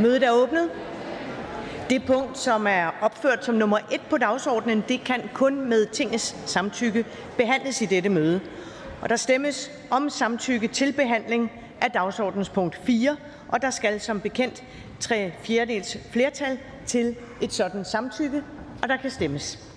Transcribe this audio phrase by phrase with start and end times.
[0.00, 0.70] Mødet er åbnet.
[1.90, 6.36] Det punkt, som er opført som nummer 1 på dagsordenen, det kan kun med Tingets
[6.50, 7.04] samtykke
[7.36, 8.40] behandles i dette møde.
[9.02, 13.16] Og der stemmes om samtykke til behandling af dagsordens punkt 4,
[13.48, 14.62] og der skal som bekendt
[15.00, 18.42] tre fjerdedels flertal til et sådan samtykke,
[18.82, 19.69] og der kan stemmes.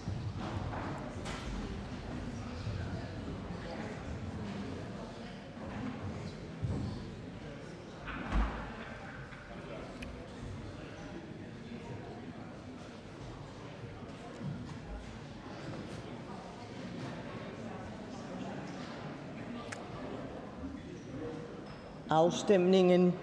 [22.13, 23.13] Afstemningen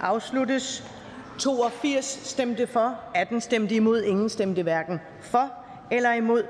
[0.00, 0.84] afsluttes.
[1.38, 5.50] 82 stemte for, 18 stemte imod, ingen stemte hverken for
[5.90, 6.42] eller imod.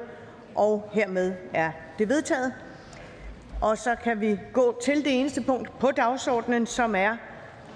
[0.55, 2.53] Og hermed er det vedtaget.
[3.61, 7.17] Og så kan vi gå til det eneste punkt på dagsordenen, som er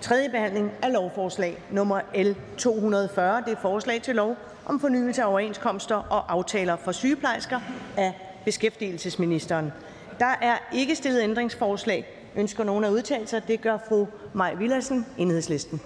[0.01, 3.43] tredje behandling af lovforslag nummer L 240.
[3.47, 7.61] Det er forslag til lov om fornyelse af overenskomster og aftaler for sygeplejersker
[7.97, 9.73] af beskæftigelsesministeren.
[10.21, 12.20] Der er ikke stillet ændringsforslag.
[12.37, 13.49] Ønsker nogen at udtale sig?
[13.49, 15.81] Det gør fru Maj Villadsen, Enhedslisten.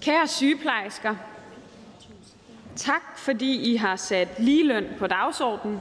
[0.00, 1.16] Kære sygeplejersker,
[2.76, 5.80] tak fordi I har sat ligeløn på dagsordenen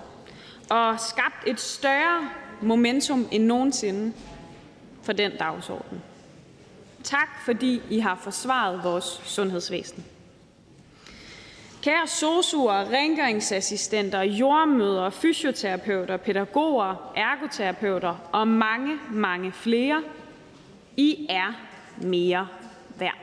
[0.70, 2.30] og skabt et større
[2.62, 4.14] momentum end nogensinde
[5.02, 6.02] for den dagsorden.
[7.04, 10.06] Tak fordi I har forsvaret vores sundhedsvæsen.
[11.84, 20.04] Kære sosuer, rengøringsassistenter, jordmøder, fysioterapeuter, pædagoger, ergoterapeuter og mange, mange flere,
[20.98, 21.54] I er
[22.02, 22.48] mere
[22.95, 23.17] værd.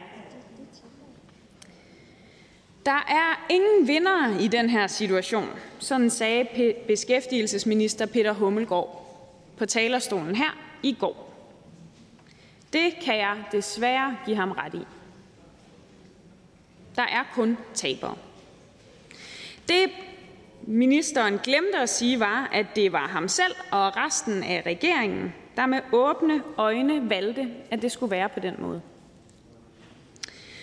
[2.87, 5.49] Der er ingen vinder i den her situation,
[5.79, 9.17] sådan sagde beskæftigelsesminister Peter Hummelgaard
[9.57, 11.35] på talerstolen her i går.
[12.73, 14.87] Det kan jeg desværre give ham ret i.
[16.97, 18.17] Der er kun tabere.
[19.71, 19.91] Det
[20.63, 25.67] ministeren glemte at sige, var, at det var ham selv og resten af regeringen, der
[25.67, 28.83] med åbne øjne valgte, at det skulle være på den måde.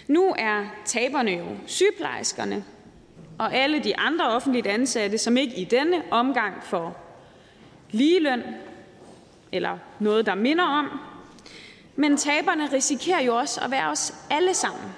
[0.07, 2.63] Nu er taberne jo sygeplejerskerne
[3.39, 7.03] og alle de andre offentligt ansatte, som ikke i denne omgang får
[7.91, 8.43] ligeløn
[9.51, 10.99] eller noget, der minder om.
[11.95, 14.93] Men taberne risikerer jo også at være os alle sammen.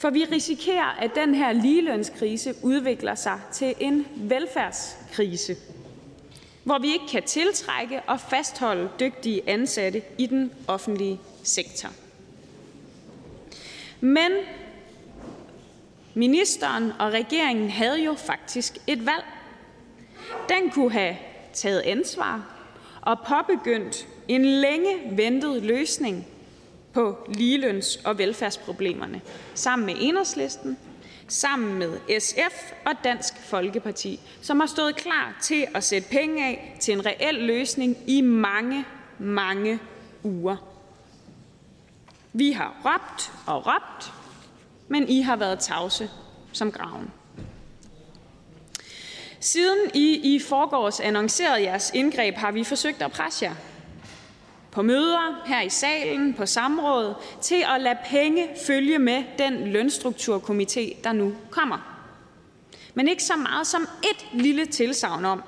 [0.00, 5.56] For vi risikerer, at den her ligelønskrise udvikler sig til en velfærdskrise,
[6.64, 11.88] hvor vi ikke kan tiltrække og fastholde dygtige ansatte i den offentlige sektor.
[14.00, 14.32] Men
[16.14, 19.24] ministeren og regeringen havde jo faktisk et valg.
[20.48, 21.16] Den kunne have
[21.52, 22.56] taget ansvar
[23.00, 26.26] og påbegyndt en længe ventet løsning
[26.92, 29.20] på ligeløns- og velfærdsproblemerne
[29.54, 30.78] sammen med Enhedslisten,
[31.28, 36.76] sammen med SF og Dansk Folkeparti, som har stået klar til at sætte penge af
[36.80, 38.84] til en reel løsning i mange,
[39.18, 39.78] mange
[40.22, 40.56] uger.
[42.32, 44.12] Vi har råbt og råbt,
[44.88, 46.10] men I har været tavse
[46.52, 47.10] som graven.
[49.40, 53.54] Siden I i forgårs annoncerede jeres indgreb, har vi forsøgt at presse jer
[54.72, 61.02] på møder, her i salen, på samråd, til at lade penge følge med den lønstrukturkomité,
[61.04, 62.06] der nu kommer.
[62.94, 65.42] Men ikke så meget som et lille tilsavn om,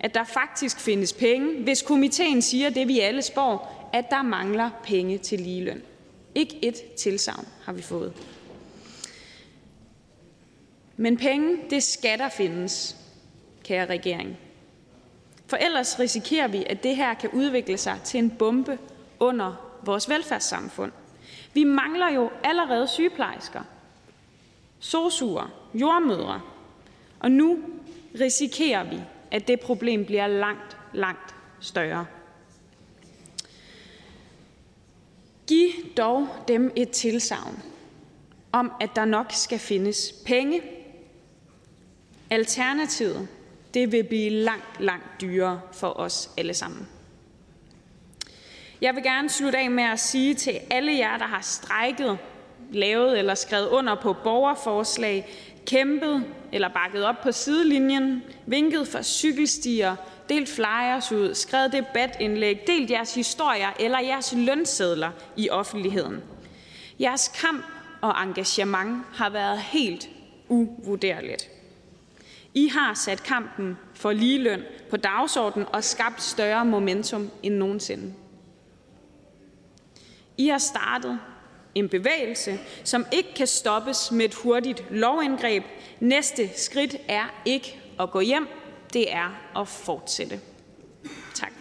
[0.00, 4.70] at der faktisk findes penge, hvis komiteen siger det, vi alle spår, at der mangler
[4.84, 5.82] penge til ligeløn.
[6.34, 8.12] Ikke et tilsavn har vi fået.
[10.96, 12.96] Men penge, det skal der findes,
[13.64, 14.36] kære regering.
[15.54, 18.78] For ellers risikerer vi, at det her kan udvikle sig til en bombe
[19.20, 20.92] under vores velfærdssamfund.
[21.52, 23.62] Vi mangler jo allerede sygeplejersker,
[24.78, 26.40] sosuer, jordmødre,
[27.20, 27.58] og nu
[28.20, 32.06] risikerer vi, at det problem bliver langt, langt større.
[35.46, 37.62] Giv dog dem et tilsavn
[38.52, 40.62] om, at der nok skal findes penge.
[42.30, 43.28] Alternativet
[43.74, 46.88] det vil blive langt, langt dyrere for os alle sammen.
[48.80, 52.18] Jeg vil gerne slutte af med at sige til alle jer, der har strækket,
[52.70, 55.26] lavet eller skrevet under på borgerforslag,
[55.66, 59.96] kæmpet eller bakket op på sidelinjen, vinket for cykelstier,
[60.28, 66.22] delt flyers ud, skrevet debatindlæg, delt jeres historier eller jeres lønsedler i offentligheden.
[67.00, 67.64] Jeres kamp
[68.00, 70.08] og engagement har været helt
[70.48, 71.53] uvurderligt.
[72.54, 78.14] I har sat kampen for ligeløn på dagsordenen og skabt større momentum end nogensinde.
[80.36, 81.18] I har startet
[81.74, 85.62] en bevægelse, som ikke kan stoppes med et hurtigt lovindgreb.
[86.00, 88.48] Næste skridt er ikke at gå hjem,
[88.92, 90.40] det er at fortsætte.
[91.34, 91.52] Tak.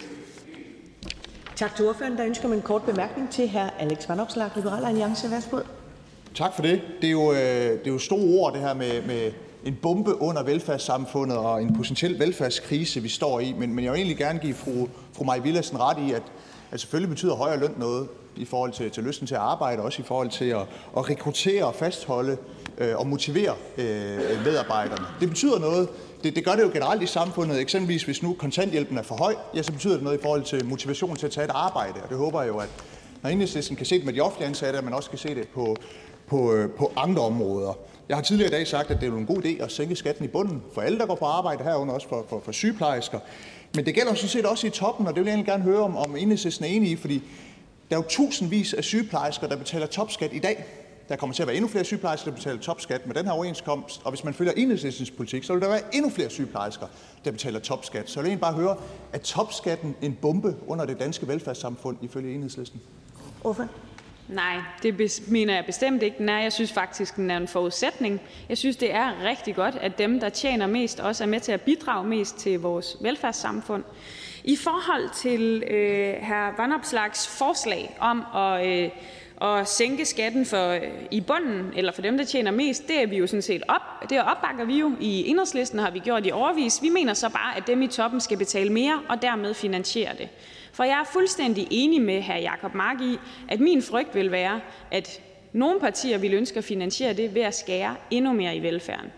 [1.56, 2.18] Tak til ordføreren.
[2.18, 3.70] Der ønsker man en kort bemærkning til hr.
[3.80, 5.32] Alex Vanopslag, Liberal Alliance.
[5.32, 5.60] Værsgo.
[6.36, 6.82] Tak for det.
[7.02, 9.32] Det er jo, øh, det er jo store ord, det her med, med
[9.66, 13.54] en bombe under velfærdssamfundet og en potentiel velfærdskrise, vi står i.
[13.54, 16.24] Men, men jeg vil egentlig gerne give fru, fru Maja Villadsen ret i, at,
[16.72, 19.86] at selvfølgelig betyder højere løn noget i forhold til, til lysten til at arbejde, og
[19.86, 20.62] også i forhold til at,
[20.98, 22.38] at rekruttere og fastholde
[22.78, 25.06] øh, og motivere øh, medarbejderne.
[25.20, 25.90] Det betyder noget.
[26.24, 27.60] Det, det gør det jo generelt i samfundet.
[27.60, 30.66] Eksempelvis hvis nu kontanthjælpen er for høj, ja, så betyder det noget i forhold til
[30.66, 31.94] motivation til at tage et arbejde.
[32.04, 32.70] Og det håber jeg jo, at
[33.22, 35.48] når enhedslisten kan se det med de offentlige ansatte, at man også kan se det
[35.48, 35.76] på,
[36.28, 37.74] på, øh, på andre områder.
[38.10, 40.26] Jeg har tidligere i dag sagt, at det er en god idé at sænke skatten
[40.26, 43.20] i bunden for alle, der går på arbejde, herunder også for, for, for sygeplejersker.
[43.76, 45.82] Men det gælder sådan set også i toppen, og det vil jeg egentlig gerne høre,
[45.82, 47.24] om, om enhedslisten er enig i, fordi
[47.90, 50.66] der er jo tusindvis af sygeplejersker, der betaler topskat i dag.
[51.10, 54.02] Der kommer til at være endnu flere sygeplejersker, der betaler topskat med den her overenskomst,
[54.04, 56.88] og hvis man følger enhedslistens politik, så vil der være endnu flere sygeplejersker,
[57.26, 58.10] der betaler topskat.
[58.10, 58.78] Så jeg vil egentlig bare høre,
[59.14, 62.82] er topskatten en bombe under det danske velfærdssamfund ifølge enhedslisten?
[63.42, 63.68] Hvorfor?
[64.28, 66.40] Nej, det mener jeg bestemt ikke, den er.
[66.40, 68.22] Jeg synes faktisk, den er en forudsætning.
[68.50, 71.52] Jeg synes, det er rigtig godt, at dem, der tjener mest, også er med til
[71.52, 73.84] at bidrage mest til vores velfærdssamfund.
[74.44, 76.58] I forhold til øh, hr.
[76.58, 78.90] Vandopslags forslag om at, øh,
[79.42, 80.82] at sænke skatten for, øh,
[81.12, 84.10] i bunden, eller for dem, der tjener mest, det er vi jo sådan set op.
[84.10, 86.82] Det opbakker vi jo i enhedslisten, har vi gjort i overvis.
[86.82, 90.30] Vi mener så bare, at dem i toppen skal betale mere, og dermed finansiere det.
[90.74, 92.34] For jeg er fuldstændig enig med hr.
[92.34, 93.18] Jacob Mark i,
[93.50, 94.62] at min frygt vil være,
[94.92, 95.22] at
[95.54, 99.12] nogle partier vil ønske at finansiere det ved at skære endnu mere i velfærden.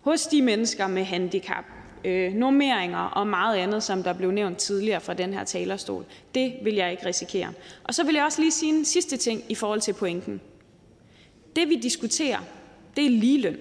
[0.00, 1.64] Hos de mennesker med handicap,
[2.04, 6.04] øh, normeringer og meget andet, som der blev nævnt tidligere fra den her talerstol.
[6.34, 7.52] Det vil jeg ikke risikere.
[7.84, 10.40] Og så vil jeg også lige sige en sidste ting i forhold til pointen.
[11.56, 12.38] Det vi diskuterer,
[12.96, 13.56] det er ligeløn.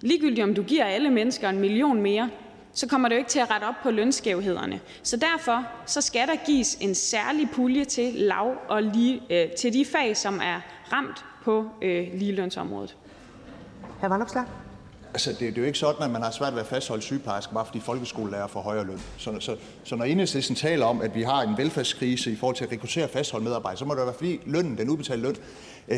[0.00, 2.30] Ligegyldigt om du giver alle mennesker en million mere,
[2.72, 4.80] så kommer det jo ikke til at rette op på lønskævhederne.
[5.02, 9.72] Så derfor så skal der gives en særlig pulje til lav og lige, øh, til
[9.72, 10.60] de fag, som er
[10.92, 12.96] ramt på øh, ligelønsområdet.
[14.00, 14.06] Hr.
[14.06, 14.44] Vandopslag?
[15.12, 17.54] Altså, det, det er jo ikke sådan, at man har svært ved at fastholde sygeplejersker,
[17.54, 19.00] bare fordi folkeskolelærer får højere løn.
[19.18, 22.64] Så, så, så når enhedslisten taler om, at vi har en velfærdskrise i forhold til
[22.64, 25.36] at rekruttere og fastholde medarbejdere, så må det være fordi lønnen, den udbetalte løn,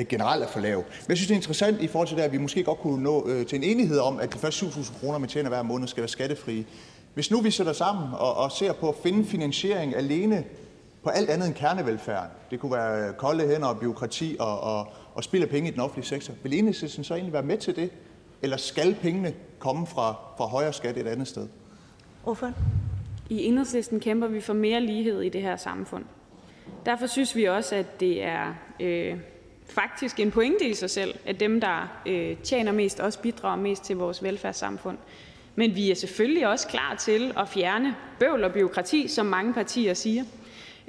[0.09, 0.77] generelt er for lav.
[0.77, 3.03] Men jeg synes, det er interessant i forhold til det, at vi måske godt kunne
[3.03, 5.89] nå øh, til en enighed om, at de første 7.000 kroner, man tjener hver måned,
[5.89, 6.65] skal være skattefrie.
[7.15, 10.45] Hvis nu vi sætter sammen og, og ser på at finde finansiering alene
[11.03, 15.25] på alt andet end kernevelfærd, det kunne være kolde hænder og byråkrati og, og, og
[15.25, 17.91] spild af penge i den offentlige sektor, vil enhedslisten så egentlig være med til det?
[18.43, 21.49] Eller skal pengene komme fra, fra højere skat et andet sted?
[22.25, 22.53] Hvorfor?
[23.31, 26.05] I enhedslisten kæmper vi for mere lighed i det her samfund.
[26.87, 29.17] Derfor synes vi også, at det er øh,
[29.71, 33.85] faktisk en pointe i sig selv, at dem, der øh, tjener mest, også bidrager mest
[33.85, 34.99] til vores velfærdssamfund.
[35.55, 39.95] Men vi er selvfølgelig også klar til at fjerne bøvl og byråkrati, som mange partier
[39.95, 40.25] siger,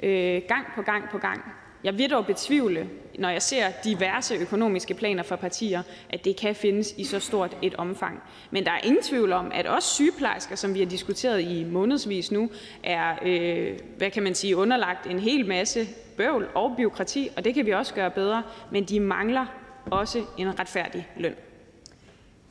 [0.02, 1.42] øh, gang på gang på gang.
[1.84, 6.54] Jeg vil dog betvivle, når jeg ser diverse økonomiske planer fra partier, at det kan
[6.54, 8.22] findes i så stort et omfang.
[8.50, 12.32] Men der er ingen tvivl om, at også sygeplejersker, som vi har diskuteret i månedsvis
[12.32, 12.50] nu,
[12.84, 15.86] er øh, hvad kan man sige, underlagt en hel masse
[16.16, 19.46] bøvl og byråkrati, og det kan vi også gøre bedre, men de mangler
[19.90, 21.34] også en retfærdig løn.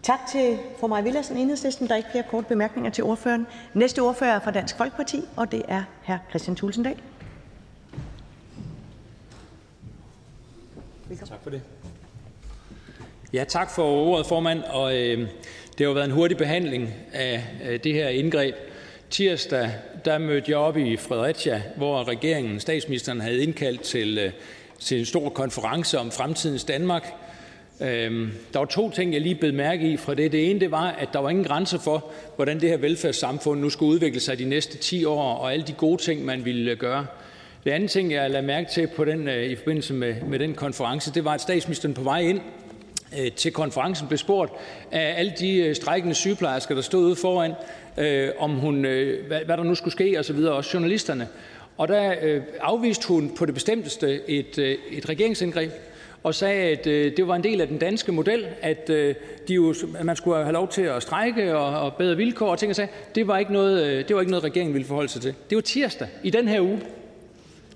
[0.04, 1.88] Tak til fru Maja Villersen, Enhedslisten.
[1.88, 3.48] Der er ikke flere korte bemærkninger til ordføreren.
[3.74, 6.16] Næste ordfører er fra Dansk Folkeparti, og det er hr.
[6.30, 6.98] Christian Tulsendal.
[11.20, 11.62] Tak for det.
[13.34, 14.64] Ja, tak for ordet, formand.
[14.64, 18.56] Og, øh, det har jo været en hurtig behandling af øh, det her indgreb.
[19.10, 19.72] Tirsdag
[20.06, 24.32] der mødte jeg op i Fredericia, hvor regeringen, statsministeren, havde indkaldt til, øh,
[24.80, 27.14] til en stor konference om fremtidens Danmark.
[27.82, 30.32] Øh, der var to ting, jeg lige bed mærke i fra det.
[30.32, 33.70] Det ene det var, at der var ingen grænser for, hvordan det her velfærdssamfund nu
[33.70, 37.06] skulle udvikle sig de næste 10 år, og alle de gode ting, man ville gøre.
[37.64, 40.54] Det andet ting, jeg lagde mærke til på den, øh, i forbindelse med, med den
[40.54, 42.40] konference, det var, at statsministeren på vej ind
[43.20, 44.52] øh, til konferencen blev spurgt
[44.92, 47.54] af alle de øh, strækkende sygeplejersker, der stod ude foran,
[47.98, 51.28] øh, om hun, øh, hvad, hvad der nu skulle ske og så videre, også journalisterne.
[51.78, 55.72] Og der øh, afviste hun på det bestemteste et, øh, et regeringsindgreb
[56.24, 59.16] og sagde, at øh, det var en del af den danske model, at, øh,
[59.48, 62.60] de jo, at man skulle have lov til at strække og, og bedre vilkår og
[62.60, 65.10] ting og sagde, det var, ikke noget, øh, det var ikke noget, regeringen ville forholde
[65.10, 65.34] sig til.
[65.50, 66.80] Det var tirsdag i den her uge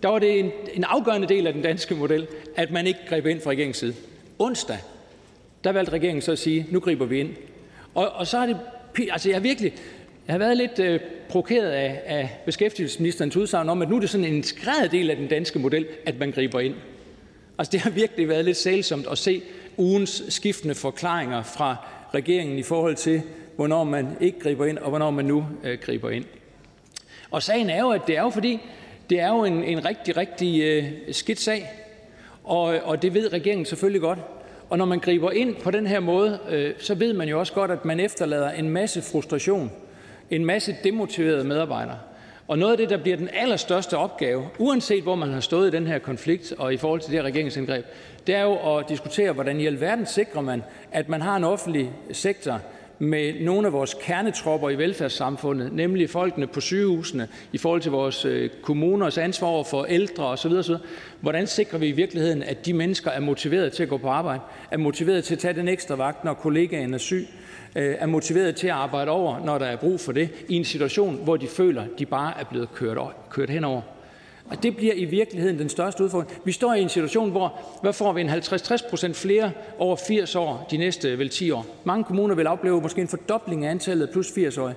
[0.04, 3.25] der var det en, en afgørende del af den danske model, at man ikke greb
[3.25, 3.94] ind fra regeringens side.
[4.40, 4.78] Onsdag,
[5.64, 7.30] der valgte regeringen så at sige, nu griber vi ind.
[7.94, 8.58] Og, og så har det
[9.12, 9.74] altså jeg har virkelig
[10.28, 11.00] jeg har været lidt øh,
[11.30, 15.16] provokeret af, af beskæftigelsesministerens udsagn om, at nu er det sådan en integreret del af
[15.16, 16.75] den danske model, at man griber ind.
[17.58, 19.42] Altså det har virkelig været lidt sælsomt at se
[19.78, 21.75] ugens skiftende forklaringer fra
[22.14, 23.22] regeringen i forhold til,
[23.56, 26.25] hvornår man ikke griber ind, og hvornår man nu øh, griber ind.
[27.32, 28.60] Og sagen er jo, at det er jo fordi,
[29.10, 31.72] det er jo en, en rigtig, rigtig øh, skidt sag,
[32.44, 34.20] og, og det ved regeringen selvfølgelig godt.
[34.70, 37.54] Og når man griber ind på den her måde, øh, så ved man jo også
[37.54, 39.72] godt, at man efterlader en masse frustration,
[40.30, 41.98] en masse demotiverede medarbejdere.
[42.48, 45.78] Og noget af det, der bliver den allerstørste opgave, uanset hvor man har stået i
[45.78, 47.86] den her konflikt og i forhold til det her regeringsindgreb,
[48.28, 51.92] det er jo at diskutere, hvordan i alverden sikrer man, at man har en offentlig
[52.12, 52.62] sektor,
[53.00, 58.25] med nogle af vores kernetropper i velfærdssamfundet, nemlig folkene på sygehusene, i forhold til vores
[58.25, 60.52] øh, kommuners ansvar over for ældre osv.
[60.52, 60.75] osv.
[61.22, 64.42] Hvordan sikrer vi i virkeligheden, at de mennesker er motiveret til at gå på arbejde,
[64.72, 67.28] er motiveret til at tage den ekstra vagt, når kollegaen er syg,
[67.75, 70.66] øh, er motiveret til at arbejde over, når der er brug for det, i en
[70.66, 72.98] situation, hvor de føler, de bare er blevet kørt,
[73.30, 73.82] kørt henover.
[74.50, 76.42] Og det bliver i virkeligheden den største udfordring.
[76.46, 80.36] Vi står i en situation, hvor hvad får vi en 50-60 procent flere over 80
[80.36, 81.66] år de næste vel 10 år.
[81.84, 84.75] Mange kommuner vil opleve måske en fordobling af antallet af plus 80-årige.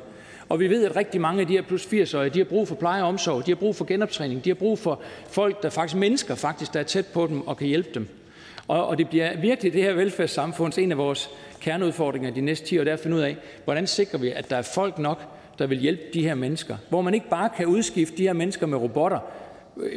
[0.49, 2.75] Og vi ved, at rigtig mange af de her plus 80-årige, de har brug for
[2.75, 5.97] pleje og omsorg, de har brug for genoptræning, de har brug for folk, der faktisk
[5.97, 8.09] mennesker, faktisk, der er tæt på dem og kan hjælpe dem.
[8.69, 12.79] Og, og det bliver virkelig det her velfærdssamfunds en af vores kerneudfordringer de næste 10
[12.79, 15.23] år, det er at finde ud af, hvordan sikrer vi, at der er folk nok,
[15.59, 16.77] der vil hjælpe de her mennesker.
[16.89, 19.19] Hvor man ikke bare kan udskifte de her mennesker med robotter,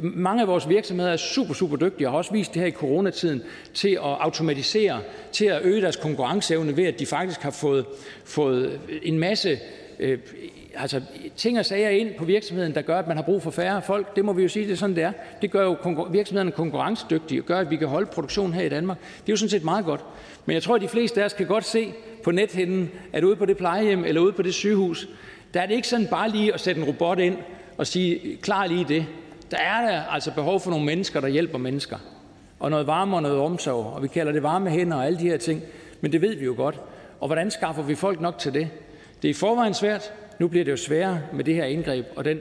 [0.04, 2.72] mange af vores virksomheder er super, super dygtige og har også vist det her i
[2.72, 3.42] coronatiden
[3.74, 5.00] til at automatisere,
[5.32, 7.86] til at øge deres konkurrenceevne ved, at de faktisk har fået,
[8.26, 9.60] fået en masse
[10.00, 10.20] øh,
[10.76, 11.02] altså,
[11.36, 14.16] ting og sager ind på virksomheden, der gør, at man har brug for færre folk.
[14.16, 15.12] Det må vi jo sige, det er sådan, det er.
[15.42, 18.70] Det gør jo konkur- virksomhederne konkurrencedygtige og gør, at vi kan holde produktionen her i
[18.70, 18.98] Danmark.
[18.98, 20.06] Det er jo sådan set meget godt.
[20.46, 23.36] Men jeg tror, at de fleste af os kan godt se på nethinden, at ude
[23.36, 25.08] på det plejehjem eller ude på det sygehus,
[25.54, 27.38] der er det ikke sådan bare lige at sætte en robot ind
[27.78, 29.06] og sige, klar lige det.
[29.52, 31.98] Der er der altså behov for nogle mennesker, der hjælper mennesker.
[32.60, 33.86] Og noget varme og noget omsorg.
[33.86, 35.62] Og vi kalder det varme hænder og alle de her ting.
[36.02, 36.80] Men det ved vi jo godt.
[37.20, 38.70] Og hvordan skaffer vi folk nok til det?
[39.22, 40.14] Det er i forvejen svært.
[40.40, 42.40] Nu bliver det jo sværere med det her indgreb og den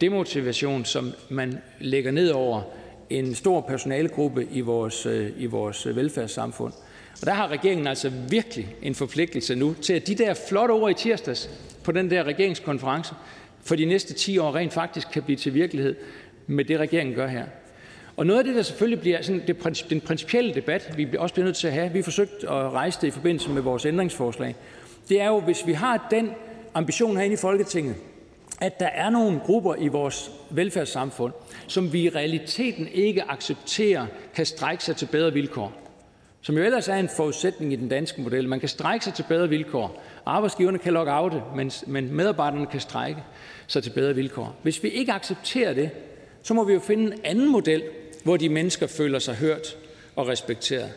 [0.00, 2.62] demotivation, som man lægger ned over
[3.10, 6.72] en stor personalegruppe i vores, øh, i vores velfærdssamfund.
[7.20, 10.90] Og der har regeringen altså virkelig en forpligtelse nu til, at de der flotte ord
[10.90, 11.50] i tirsdags
[11.84, 13.14] på den der regeringskonference
[13.62, 15.96] for de næste 10 år rent faktisk kan blive til virkelighed
[16.54, 17.44] med det, regeringen gør her.
[18.16, 21.44] Og noget af det, der selvfølgelig bliver sådan det, den principielle debat, vi også bliver
[21.44, 24.56] nødt til at have, vi har forsøgt at rejse det i forbindelse med vores ændringsforslag,
[25.08, 26.30] det er jo, hvis vi har den
[26.74, 27.94] ambition herinde i Folketinget,
[28.60, 31.32] at der er nogle grupper i vores velfærdssamfund,
[31.66, 35.72] som vi i realiteten ikke accepterer kan strække sig til bedre vilkår.
[36.42, 38.48] Som jo ellers er en forudsætning i den danske model.
[38.48, 40.02] Man kan strække sig til bedre vilkår.
[40.26, 43.22] Arbejdsgiverne kan lockoute, men, men medarbejderne kan strække
[43.66, 44.56] sig til bedre vilkår.
[44.62, 45.90] Hvis vi ikke accepterer det,
[46.42, 47.82] så må vi jo finde en anden model,
[48.24, 49.76] hvor de mennesker føler sig hørt
[50.16, 50.90] og respekteret.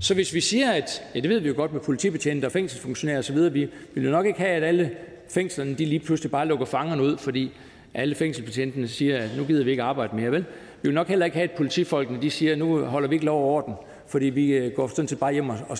[0.00, 3.18] Så hvis vi siger, at ja, det ved vi jo godt med politibetjente og fængselsfunktionærer
[3.18, 4.90] osv., vi vil jo nok ikke have, at alle
[5.30, 7.52] fængslerne de lige pludselig bare lukker fangerne ud, fordi
[7.94, 10.44] alle fængselsbetjentene siger, at nu gider vi ikke arbejde mere, vel?
[10.82, 13.26] Vi vil nok heller ikke have, at politifolkene de siger, at nu holder vi ikke
[13.26, 13.74] lov og orden,
[14.06, 15.78] fordi vi øh, går sådan set bare hjem og, og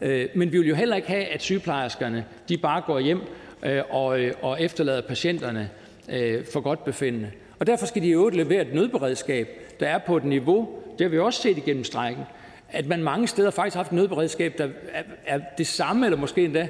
[0.00, 3.20] øh, men vi vil jo heller ikke have, at sygeplejerskerne de bare går hjem
[3.66, 5.70] øh, og, og efterlader patienterne
[6.52, 7.30] for godt befindende.
[7.60, 9.48] Og derfor skal de i øvrigt levere et nødberedskab,
[9.80, 12.24] der er på et niveau, det har vi også set igennem strækken,
[12.68, 16.18] at man mange steder faktisk har haft et nødberedskab, der er, er det samme, eller
[16.18, 16.68] måske endda,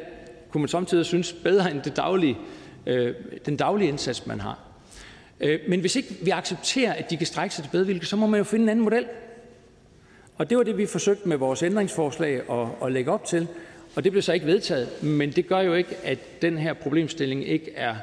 [0.50, 2.38] kunne man samtidig synes, bedre end det daglige,
[2.86, 3.14] øh,
[3.46, 4.58] den daglige indsats, man har.
[5.40, 8.16] Øh, men hvis ikke vi accepterer, at de kan strække sig til bedre vilkår, så
[8.16, 9.06] må man jo finde en anden model.
[10.36, 13.48] Og det var det, vi forsøgte med vores ændringsforslag at, at lægge op til.
[13.96, 17.48] Og det blev så ikke vedtaget, men det gør jo ikke, at den her problemstilling
[17.48, 17.94] ikke er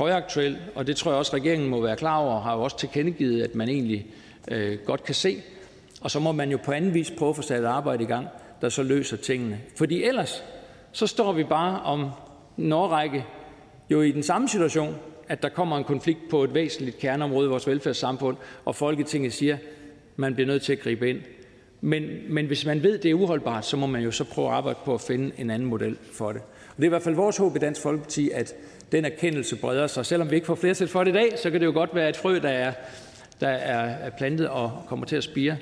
[0.00, 2.78] højaktuel, og det tror jeg også, regeringen må være klar over, og har jo også
[2.78, 4.06] tilkendegivet, at man egentlig
[4.50, 5.36] øh, godt kan se.
[6.00, 8.06] Og så må man jo på anden vis prøve at få sat et arbejde i
[8.06, 8.26] gang,
[8.60, 9.60] der så løser tingene.
[9.76, 10.44] Fordi ellers,
[10.92, 12.10] så står vi bare om
[12.58, 13.24] en årrække
[13.90, 14.96] jo i den samme situation,
[15.28, 19.56] at der kommer en konflikt på et væsentligt kerneområde i vores velfærdssamfund, og Folketinget siger,
[20.16, 21.18] man bliver nødt til at gribe ind.
[21.80, 24.54] Men, men hvis man ved, det er uholdbart, så må man jo så prøve at
[24.54, 26.42] arbejde på at finde en anden model for det.
[26.70, 28.54] Og det er i hvert fald vores håb i Dansk Folkeparti, at
[28.92, 30.06] den erkendelse breder sig.
[30.06, 32.08] Selvom vi ikke får flertal for det i dag, så kan det jo godt være
[32.08, 32.72] et frø, der er,
[33.40, 35.56] der er plantet og kommer til at spire.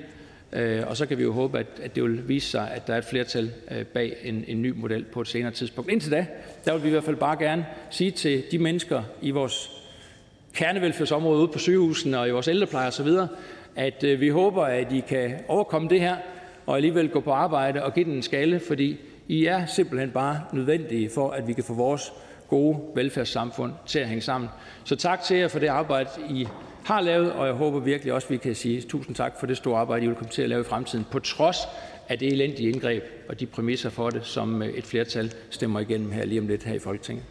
[0.52, 2.94] Øh, og så kan vi jo håbe, at, at det vil vise sig, at der
[2.94, 5.90] er et flertal øh, bag en, en ny model på et senere tidspunkt.
[5.90, 6.26] Indtil da,
[6.64, 9.70] der vil vi i hvert fald bare gerne sige til de mennesker i vores
[10.54, 13.08] kernevelfærdsområde ude på sygehusene og i vores ældrepleje osv.,
[13.76, 16.16] at øh, vi håber, at I kan overkomme det her
[16.66, 20.40] og alligevel gå på arbejde og give den en skalle, fordi I er simpelthen bare
[20.52, 22.12] nødvendige for, at vi kan få vores
[22.48, 24.50] gode velfærdssamfund til at hænge sammen.
[24.84, 26.48] Så tak til jer for det arbejde, I
[26.84, 29.56] har lavet, og jeg håber virkelig også, at vi kan sige tusind tak for det
[29.56, 31.56] store arbejde, I vil komme til at lave i fremtiden, på trods
[32.08, 36.12] af det elendige indgreb og de præmisser for det, som øh, et flertal stemmer igennem
[36.12, 37.24] her lige om lidt her i Folketinget.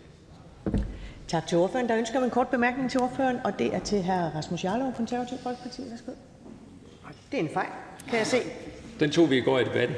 [1.28, 1.90] Tak til ordføreren.
[1.90, 4.36] Der ønsker en kort bemærkning til ordføreren, og det er til hr.
[4.36, 5.82] Rasmus Jarlov, Konservativ Folkeparti.
[5.90, 6.12] Værsgo.
[7.32, 7.70] Det er en fejl,
[8.10, 8.38] kan jeg se.
[9.00, 9.96] Den tog vi i går i debatten.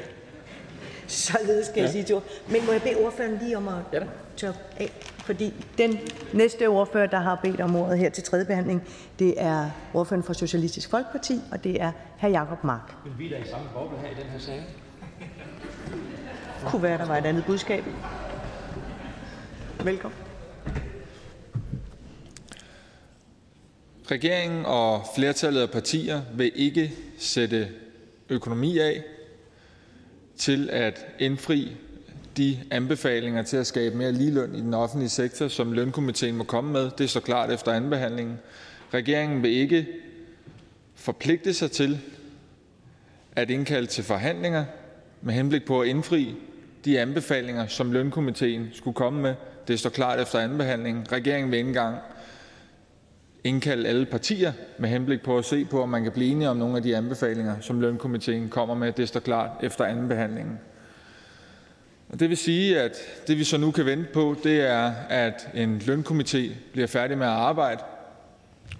[1.08, 1.84] Således skal ja.
[1.84, 2.16] jeg sige til
[2.50, 4.00] Men må jeg bede ordføreren lige om at ja,
[4.39, 4.91] tørre af?
[5.25, 6.00] Fordi den
[6.34, 8.84] næste ordfører, der har bedt om ordet her til tredje behandling,
[9.19, 12.27] det er ordføreren for Socialistisk Folkeparti, og det er hr.
[12.27, 12.96] Jakob Mark.
[13.05, 14.63] Vil vi da i samme boble her i den her sag?
[16.65, 17.84] Kunne være, der var et andet budskab.
[19.84, 20.19] Velkommen.
[24.12, 27.67] Regeringen og flertallet af partier vil ikke sætte
[28.29, 29.03] økonomi af
[30.38, 31.77] til at indfri
[32.39, 36.72] de anbefalinger til at skabe mere ligeløn i den offentlige sektor, som lønkomiteen må komme
[36.72, 36.91] med.
[36.98, 38.39] Det står klart efter andenbehandlingen.
[38.93, 39.88] Regeringen vil ikke
[40.96, 42.00] forpligte sig til
[43.36, 44.65] at indkalde til forhandlinger
[45.22, 46.36] med henblik på at indfri
[46.86, 49.36] de anbefalinger, som lønkomiteen skulle komme med.
[49.67, 51.05] Det står klart efter andenbehandlingen.
[51.12, 51.98] Regeringen vil ikke engang
[53.43, 56.58] indkalde alle partier med henblik på at se på, om man kan blive enige om
[56.58, 58.91] nogle af de anbefalinger, som lønkomiteen kommer med.
[58.91, 60.60] Det står klart efter andenbehandlingen.
[62.10, 62.98] Og det vil sige, at
[63.28, 67.25] det vi så nu kan vente på, det er, at en lønkomité bliver færdig med
[67.25, 67.84] at arbejde,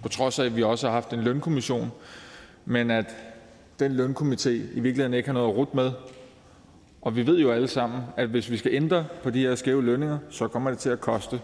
[0.01, 1.91] på trods af, at vi også har haft en lønkommission,
[2.65, 3.15] men at
[3.79, 5.92] den lønkomité i virkeligheden ikke har noget at rute med.
[7.01, 9.83] Og vi ved jo alle sammen, at hvis vi skal ændre på de her skæve
[9.83, 11.42] lønninger, så kommer det til at koste.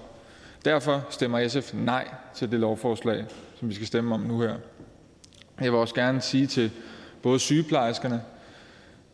[0.65, 3.25] Derfor stemmer SF nej til det lovforslag,
[3.59, 4.55] som vi skal stemme om nu her.
[5.61, 6.71] Jeg vil også gerne sige til
[7.21, 8.21] både sygeplejerskerne,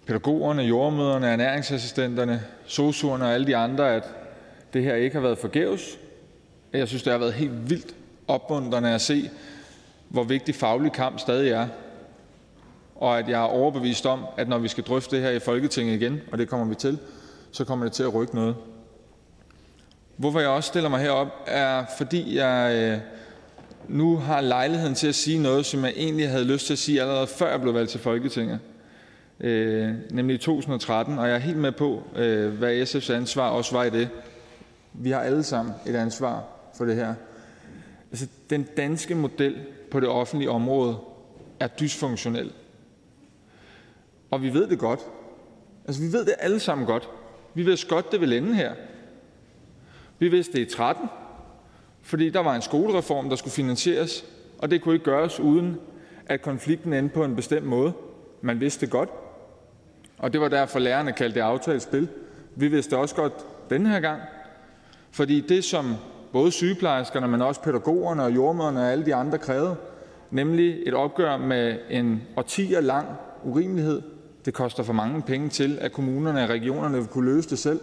[0.05, 4.03] pædagogerne, jordmøderne, ernæringsassistenterne, sosuerne og alle de andre, at
[4.73, 5.99] det her ikke har været forgæves.
[6.73, 7.95] Jeg synes, det har været helt vildt
[8.27, 9.29] opmuntrende at se,
[10.09, 11.67] hvor vigtig faglig kamp stadig er.
[12.95, 16.01] Og at jeg er overbevist om, at når vi skal drøfte det her i Folketinget
[16.01, 16.99] igen, og det kommer vi til,
[17.51, 18.55] så kommer det til at rykke noget.
[20.17, 22.97] Hvorfor jeg også stiller mig herop, er, fordi jeg øh,
[23.87, 27.01] nu har lejligheden til at sige noget, som jeg egentlig havde lyst til at sige
[27.01, 28.59] allerede før jeg blev valgt til Folketinget,
[29.43, 31.19] øh, nemlig i 2013.
[31.19, 34.09] Og jeg er helt med på, øh, hvad SF's ansvar også var i det.
[34.93, 36.43] Vi har alle sammen et ansvar
[36.77, 37.13] for det her.
[38.11, 39.55] Altså, den danske model
[39.91, 40.97] på det offentlige område
[41.59, 42.51] er dysfunktionel.
[44.31, 44.99] Og vi ved det godt.
[45.85, 47.09] Altså, vi ved det alle sammen godt.
[47.53, 48.73] Vi ved godt, det vil ende her.
[50.19, 51.09] Vi vidste det i 13,
[52.01, 54.25] fordi der var en skolereform, der skulle finansieres,
[54.57, 55.77] og det kunne ikke gøres, uden
[56.25, 57.93] at konflikten endte på en bestemt måde.
[58.41, 59.09] Man vidste det godt,
[60.21, 62.09] og det var derfor, lærerne kaldte det aftalt spil.
[62.55, 63.33] Vi vidste også godt
[63.69, 64.21] den her gang,
[65.11, 65.95] fordi det, som
[66.31, 69.75] både sygeplejerskerne, men også pædagogerne og jordmøderne og alle de andre krævede,
[70.31, 73.07] nemlig et opgør med en årtier lang
[73.43, 74.01] urimelighed,
[74.45, 77.79] det koster for mange penge til, at kommunerne og regionerne vil kunne løse det selv.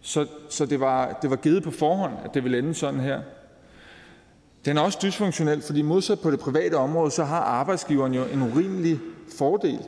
[0.00, 3.20] Så, så det, var, det var givet på forhånd, at det ville ende sådan her.
[4.64, 8.42] Den er også dysfunktionel, fordi modsat på det private område, så har arbejdsgiveren jo en
[8.42, 9.00] urimelig
[9.38, 9.78] fordel.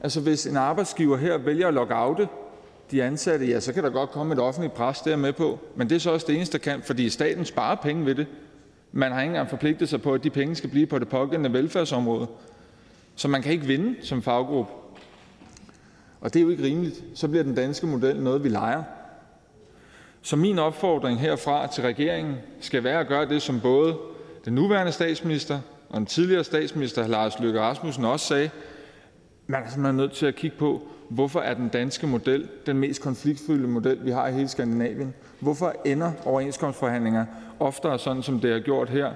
[0.00, 2.28] Altså hvis en arbejdsgiver her vælger at lockoute
[2.90, 5.58] de ansatte, ja, så kan der godt komme et offentligt pres, der med på.
[5.76, 8.26] Men det er så også det eneste, der kan, fordi staten sparer penge ved det.
[8.92, 11.52] Man har ikke engang forpligtet sig på, at de penge skal blive på det pågældende
[11.52, 12.26] velfærdsområde.
[13.16, 14.72] Så man kan ikke vinde som faggruppe.
[16.20, 17.04] Og det er jo ikke rimeligt.
[17.14, 18.82] Så bliver den danske model noget, vi leger.
[20.22, 23.96] Så min opfordring herfra til regeringen skal være at gøre det, som både
[24.44, 28.50] den nuværende statsminister og en tidligere statsminister Lars Løkke Rasmussen også sagde:
[29.46, 33.02] Man er simpelthen nødt til at kigge på, hvorfor er den danske model den mest
[33.02, 35.14] konfliktfyldte model, vi har i hele Skandinavien.
[35.40, 37.26] Hvorfor ender overenskomstforhandlinger
[37.60, 39.12] oftere sådan, som det har gjort her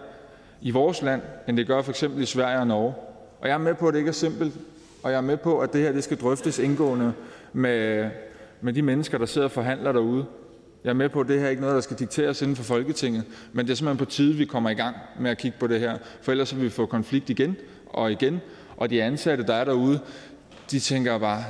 [0.61, 2.95] i vores land, end det gør for eksempel i Sverige og Norge?
[3.41, 4.55] Og jeg er med på, at det ikke er simpelt,
[5.03, 7.13] og jeg er med på, at det her det skal drøftes indgående
[7.53, 8.11] med,
[8.61, 10.27] med de mennesker, der sidder og forhandler derude.
[10.85, 12.65] Jeg er med på, at det her ikke er noget, der skal dikteres inden for
[12.65, 15.67] Folketinget, men det er simpelthen på tide, vi kommer i gang med at kigge på
[15.67, 17.57] det her, for ellers vil vi få konflikt igen
[17.91, 18.41] og igen,
[18.77, 20.01] og de ansatte, der er derude,
[20.71, 21.45] de tænker bare,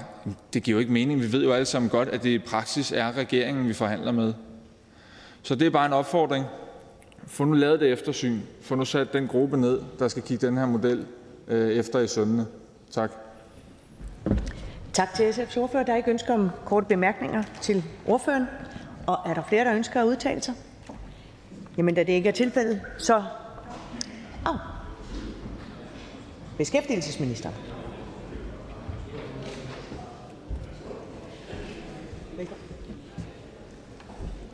[0.53, 1.23] det giver jo ikke mening.
[1.23, 4.35] Vi ved jo alle sammen godt, at det i praksis er regeringen, vi forhandler med.
[5.43, 6.45] Så det er bare en opfordring.
[7.27, 8.41] Få nu lavet det eftersyn.
[8.63, 11.07] Få nu sat den gruppe ned, der skal kigge den her model
[11.49, 12.47] øh, efter i søndene.
[12.91, 13.11] Tak.
[14.93, 15.83] Tak til SF's ordfører.
[15.83, 18.47] Der er ikke ønsker om korte bemærkninger til ordføreren.
[19.07, 20.55] Og Er der flere, der ønsker at udtale sig?
[21.77, 23.15] Da det ikke er tilfældet, så
[24.47, 24.75] er
[26.59, 27.51] Beskæftigelsesminister.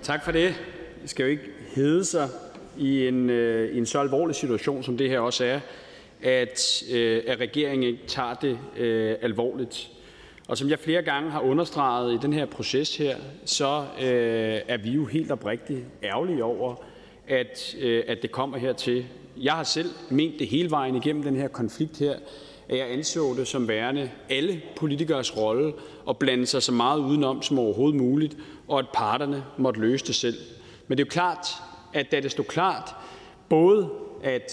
[0.03, 0.55] Tak for det.
[1.03, 2.29] Det skal jo ikke hedde sig
[2.79, 5.61] i en øh, så alvorlig situation, som det her også er,
[6.23, 9.91] at øh, regeringen ikke tager det øh, alvorligt.
[10.51, 14.77] Og som jeg flere gange har understreget i den her proces her, så øh, er
[14.77, 16.75] vi jo helt oprigtigt ærgerlige over,
[17.29, 19.07] at, øh, at det kommer hertil.
[19.37, 22.15] Jeg har selv ment det hele vejen igennem den her konflikt her,
[22.69, 25.73] at jeg anså det som værende alle politikers rolle
[26.09, 28.37] at blande sig så meget udenom som overhovedet muligt,
[28.69, 30.39] og at parterne måtte løse det selv.
[30.89, 31.47] Men det er jo klart,
[31.93, 32.95] at da det stod klart,
[33.49, 33.91] både
[34.23, 34.53] at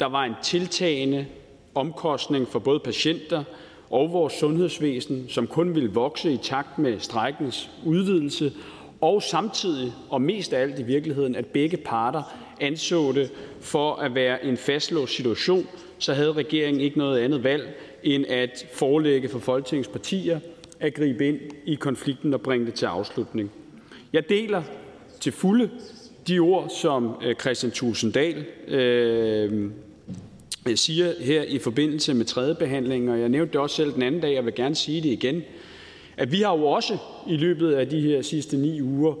[0.00, 1.26] der var en tiltagende
[1.74, 3.44] omkostning for både patienter
[3.90, 8.52] og vores sundhedsvæsen, som kun ville vokse i takt med strækkens udvidelse,
[9.00, 12.22] og samtidig, og mest af alt i virkeligheden, at begge parter
[12.60, 15.66] anså det for at være en fastlåst situation,
[15.98, 20.40] så havde regeringen ikke noget andet valg end at forelægge for Folketingets partier
[20.80, 23.50] at gribe ind i konflikten og bringe det til afslutning.
[24.12, 24.62] Jeg deler
[25.20, 25.70] til fulde
[26.28, 29.70] de ord, som øh, Christian Tulsendal øh,
[30.74, 34.20] siger her i forbindelse med tredje behandling, og jeg nævnte det også selv den anden
[34.20, 35.42] dag, og vil gerne sige det igen,
[36.16, 39.14] at vi har jo også i løbet af de her sidste ni uger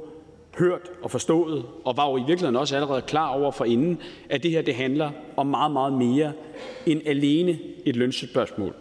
[0.58, 3.98] hørt og forstået, og var jo i virkeligheden også allerede klar over for inden,
[4.28, 6.32] at det her det handler om meget, meget mere
[6.86, 8.74] end alene et lønspørgsmål.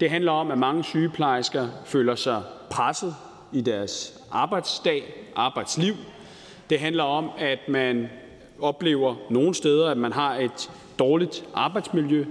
[0.00, 3.14] Det handler om, at mange sygeplejersker føler sig presset
[3.52, 5.02] i deres arbejdsdag,
[5.36, 5.94] arbejdsliv.
[6.70, 8.08] Det handler om, at man
[8.60, 12.24] oplever nogle steder, at man har et dårligt arbejdsmiljø.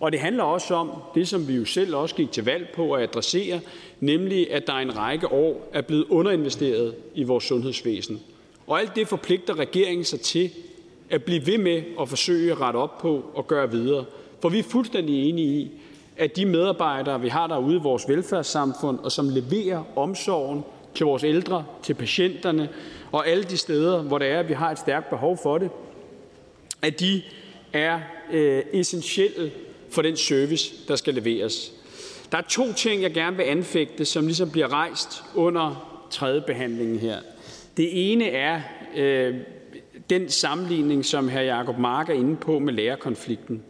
[0.00, 2.92] Og det handler også om det, som vi jo selv også gik til valg på
[2.92, 3.60] at adressere,
[4.00, 8.20] nemlig at der i en række år er blevet underinvesteret i vores sundhedsvæsen.
[8.66, 10.50] Og alt det forpligter regeringen sig til
[11.10, 14.04] at blive ved med at forsøge at rette op på og gøre videre.
[14.42, 15.70] For vi er fuldstændig enige i,
[16.16, 21.24] at de medarbejdere, vi har derude i vores velfærdssamfund, og som leverer omsorgen til vores
[21.24, 22.68] ældre, til patienterne
[23.12, 25.70] og alle de steder, hvor det er, at vi har et stærkt behov for det,
[26.82, 27.22] at de
[27.74, 28.00] er
[28.32, 29.52] øh, essentielle
[29.90, 31.72] for den service, der skal leveres.
[32.32, 36.98] Der er to ting, jeg gerne vil anfægte, som ligesom bliver rejst under tredje behandlingen
[36.98, 37.18] her.
[37.76, 38.60] Det ene er
[38.96, 39.34] øh,
[40.10, 41.38] den sammenligning, som hr.
[41.38, 43.62] Jacob Mark er inde på med lærerkonflikten.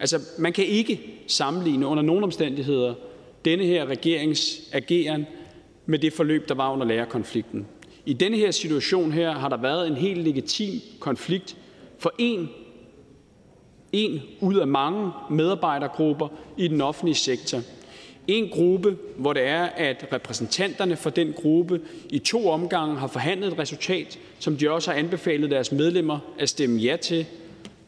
[0.00, 2.94] Altså, man kan ikke sammenligne under nogen omstændigheder
[3.44, 5.26] denne her regerings ageren
[5.86, 7.66] med det forløb, der var under lærerkonflikten.
[8.06, 11.56] I denne her situation her har der været en helt legitim konflikt
[11.98, 12.48] for en
[13.92, 17.60] en ud af mange medarbejdergrupper i den offentlige sektor.
[18.26, 23.52] En gruppe, hvor det er, at repræsentanterne for den gruppe i to omgange har forhandlet
[23.52, 27.26] et resultat, som de også har anbefalet deres medlemmer at stemme ja til.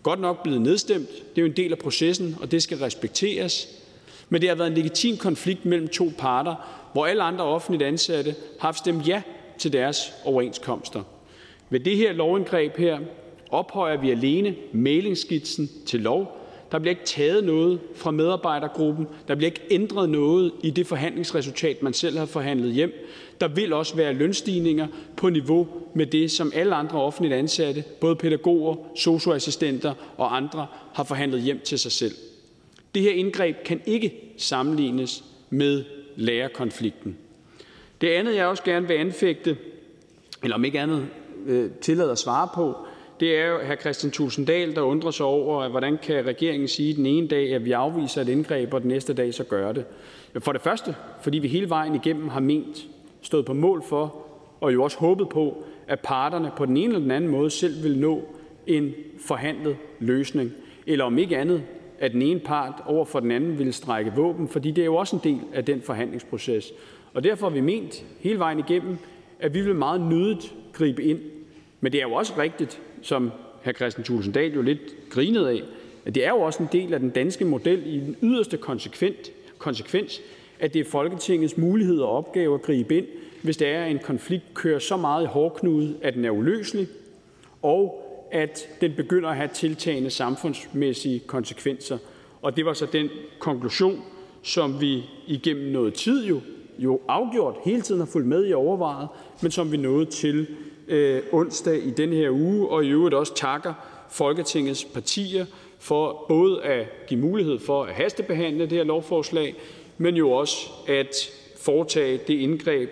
[0.03, 1.09] Godt nok blevet nedstemt.
[1.09, 3.69] Det er jo en del af processen, og det skal respekteres.
[4.29, 6.55] Men det har været en legitim konflikt mellem to parter,
[6.93, 9.23] hvor alle andre offentligt ansatte har haft stemt ja
[9.59, 11.03] til deres overenskomster.
[11.71, 12.99] Ved det her lovindgreb her
[13.53, 16.39] ophøjer vi alene mailingskitsen til lov.
[16.73, 19.07] Der bliver ikke taget noget fra medarbejdergruppen.
[19.29, 22.93] Der bliver ikke ændret noget i det forhandlingsresultat, man selv har forhandlet hjem.
[23.41, 24.87] Der vil også være lønstigninger
[25.17, 31.05] på niveau med det, som alle andre offentligt ansatte, både pædagoger, socioassistenter og andre, har
[31.05, 32.15] forhandlet hjem til sig selv.
[32.95, 35.85] Det her indgreb kan ikke sammenlignes med
[36.17, 37.17] lærerkonflikten.
[38.01, 39.57] Det andet, jeg også gerne vil anfægte,
[40.43, 41.07] eller om ikke andet
[41.47, 42.77] øh, tillader at svare på,
[43.23, 43.75] det er jo hr.
[43.81, 47.73] Christian Tulsendal, der undrer sig over, hvordan kan regeringen sige den ene dag, at vi
[47.73, 49.85] afviser et indgreb, og den næste dag så gør det.
[50.39, 52.87] For det første, fordi vi hele vejen igennem har ment,
[53.21, 54.17] stået på mål for,
[54.61, 57.83] og jo også håbet på, at parterne på den ene eller den anden måde selv
[57.83, 58.23] vil nå
[58.67, 58.95] en
[59.27, 60.53] forhandlet løsning,
[60.87, 61.63] eller om ikke andet,
[61.99, 64.97] at den ene part over for den anden vil strække våben, fordi det er jo
[64.97, 66.73] også en del af den forhandlingsproces.
[67.15, 68.99] Og derfor har vi ment hele vejen igennem,
[69.41, 71.19] at vi vil meget nødigt gribe ind.
[71.81, 73.31] Men det er jo også rigtigt, som
[73.65, 73.73] hr.
[73.73, 75.63] Christian Thulesen Dahl jo lidt grinede af,
[76.05, 78.57] at det er jo også en del af den danske model i den yderste
[79.59, 80.21] konsekvens,
[80.61, 83.07] at det er Folketingets mulighed og opgave at gribe ind,
[83.43, 86.87] hvis der er, at en konflikt kører så meget i hårdknude, at den er uløselig,
[87.63, 91.99] og at den begynder at have tiltagende samfundsmæssige konsekvenser.
[92.43, 94.03] Og det var så den konklusion,
[94.43, 96.41] som vi igennem noget tid jo,
[96.79, 99.09] jo afgjort hele tiden har fulgt med i overvejet,
[99.43, 100.47] men som vi nåede til
[100.89, 103.75] Øh, onsdag i den her uge, og i øvrigt også takker
[104.11, 105.47] Folketingets partier
[105.79, 109.55] for både at give mulighed for at hastebehandle det her lovforslag,
[109.99, 111.17] men jo også at
[111.61, 112.91] foretage det indgreb,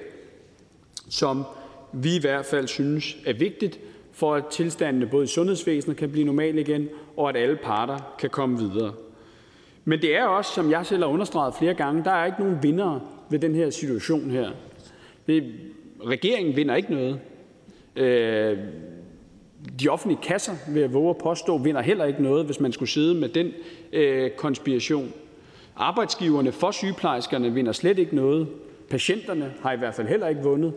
[1.09, 1.45] som
[1.93, 3.81] vi i hvert fald synes er vigtigt,
[4.13, 8.31] for at tilstandene både i sundhedsvæsenet kan blive normale igen, og at alle parter kan
[8.31, 8.93] komme videre.
[9.85, 12.63] Men det er også, som jeg selv har understreget flere gange, der er ikke nogen
[12.63, 13.01] vinder
[13.31, 14.51] ved den her situation her.
[15.27, 15.55] Det,
[16.07, 17.21] regeringen vinder ikke noget.
[17.97, 18.59] Øh,
[19.81, 22.89] de offentlige kasser, vil jeg våge at påstå, vinder heller ikke noget, hvis man skulle
[22.89, 23.53] sidde med den
[23.93, 25.13] øh, konspiration.
[25.77, 28.49] Arbejdsgiverne for sygeplejerskerne vinder slet ikke noget.
[28.91, 30.73] Patienterne har i hvert fald heller ikke vundet.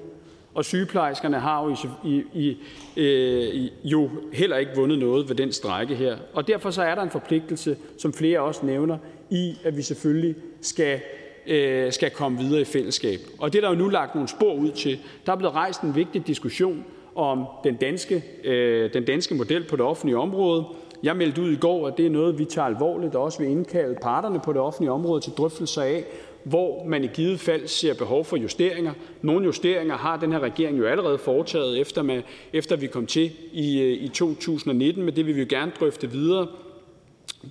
[0.54, 2.58] Og sygeplejerskerne har jo, i, i,
[3.02, 6.18] øh, jo heller ikke vundet noget ved den strække her.
[6.34, 8.98] Og derfor så er der en forpligtelse, som flere også nævner,
[9.30, 11.00] i at vi selvfølgelig skal
[11.48, 13.20] øh, skal komme videre i fællesskab.
[13.40, 15.00] Og det er der jo nu lagt nogle spor ud til.
[15.26, 19.76] Der er blevet rejst en vigtig diskussion om den danske, øh, den danske model på
[19.76, 20.66] det offentlige område.
[21.04, 23.50] Jeg meldte ud i går, at det er noget, vi tager alvorligt, og også vil
[23.50, 26.06] indkalde parterne på det offentlige område til drøftelser af,
[26.44, 28.94] hvor man i givet fald ser behov for justeringer.
[29.22, 32.22] Nogle justeringer har den her regering jo allerede foretaget, efter, med,
[32.54, 36.12] efter vi kom til i, øh, i 2019, men det vil vi jo gerne drøfte
[36.12, 36.48] videre.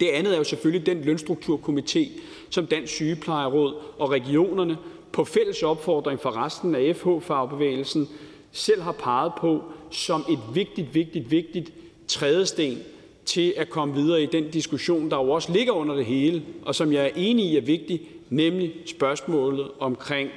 [0.00, 2.20] Det andet er jo selvfølgelig den lønstrukturkomité,
[2.50, 4.76] som Dansk Sygeplejeråd og regionerne
[5.12, 8.08] på fælles opfordring fra resten af FH-fagbevægelsen
[8.52, 11.72] selv har peget på som et vigtigt, vigtigt, vigtigt
[12.08, 12.78] trædesten
[13.24, 16.74] til at komme videre i den diskussion, der jo også ligger under det hele, og
[16.74, 20.30] som jeg er enig i er vigtig, nemlig spørgsmålet omkring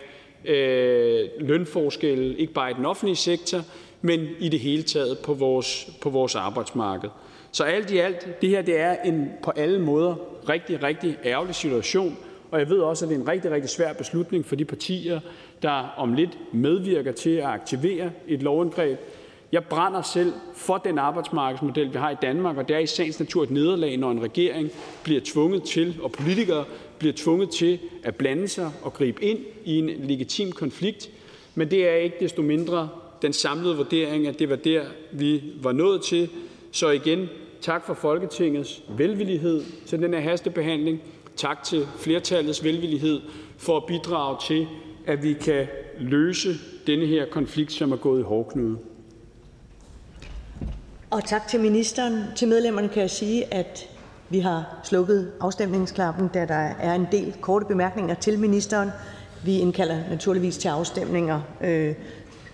[0.45, 3.61] øh, lønforskelle, ikke bare i den offentlige sektor,
[4.01, 7.09] men i det hele taget på vores, på vores arbejdsmarked.
[7.51, 10.15] Så alt i alt, det her det er en på alle måder
[10.49, 12.17] rigtig, rigtig ærgerlig situation,
[12.51, 15.19] og jeg ved også, at det er en rigtig, rigtig svær beslutning for de partier,
[15.65, 18.99] der om lidt medvirker til at aktivere et lovindgreb.
[19.51, 23.19] Jeg brænder selv for den arbejdsmarkedsmodel, vi har i Danmark, og det er i sagens
[23.19, 24.69] natur et nederlag, når en regering
[25.03, 26.65] bliver tvunget til, og politikere
[26.99, 31.09] bliver tvunget til at blande sig og gribe ind i en legitim konflikt.
[31.55, 32.89] Men det er ikke desto mindre
[33.21, 36.29] den samlede vurdering, at det var der, vi var nået til.
[36.71, 37.29] Så igen,
[37.61, 41.01] tak for Folketingets velvillighed til den her hastebehandling.
[41.35, 43.21] Tak til flertallets velvillighed
[43.57, 44.67] for at bidrage til,
[45.07, 45.67] at vi kan
[45.99, 46.49] løse
[46.87, 48.77] denne her konflikt, som er gået i hårdknude.
[51.09, 52.23] Og tak til ministeren.
[52.35, 53.89] Til medlemmerne kan jeg sige, at
[54.29, 58.89] vi har slukket afstemningsklappen, da der er en del korte bemærkninger til ministeren.
[59.45, 61.95] Vi indkalder naturligvis til afstemninger, øh,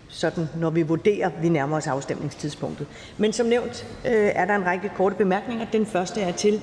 [0.07, 2.87] sådan når vi vurderer, vi nærmer os afstemningstidspunktet.
[3.17, 5.65] Men som nævnt øh, er der en række korte bemærkninger.
[5.73, 6.61] Den første er til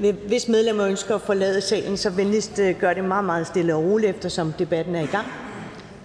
[0.00, 3.84] hvis medlemmer ønsker at forlade salen, så venligst øh, gør det meget, meget stille og
[3.84, 5.26] roligt, eftersom debatten er i gang.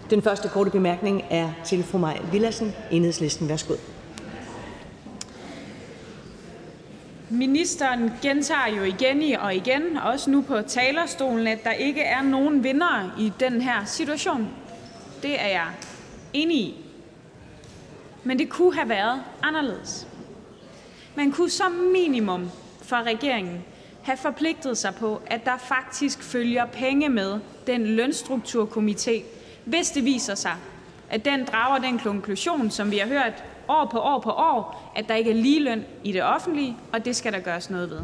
[0.10, 3.49] Den første korte bemærkning er til fru Maj Villassen, Enhedslisten.
[3.49, 3.73] Værsgo.
[7.29, 12.63] Ministeren gentager jo igen og igen, også nu på talerstolen, at der ikke er nogen
[12.63, 14.49] vinder i den her situation.
[15.23, 15.67] Det er jeg
[16.34, 16.86] enig i.
[18.23, 20.08] Men det kunne have været anderledes.
[21.15, 22.49] Man kunne som minimum
[22.81, 23.63] fra regeringen
[24.05, 29.23] have forpligtet sig på, at der faktisk følger penge med den lønstrukturkomité,
[29.65, 30.55] hvis det viser sig,
[31.09, 35.07] at den drager den konklusion, som vi har hørt år på år på år, at
[35.07, 37.99] der ikke er ligeløn i det offentlige, og det skal der gøres noget ved.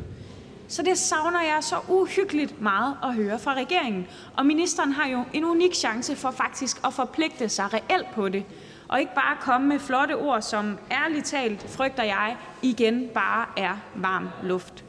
[0.67, 4.07] Så det savner jeg så uhyggeligt meget at høre fra regeringen.
[4.37, 8.43] Og ministeren har jo en unik chance for faktisk at forpligte sig reelt på det,
[8.87, 13.77] og ikke bare komme med flotte ord, som ærligt talt, frygter jeg, igen bare er
[13.95, 14.83] varm luft.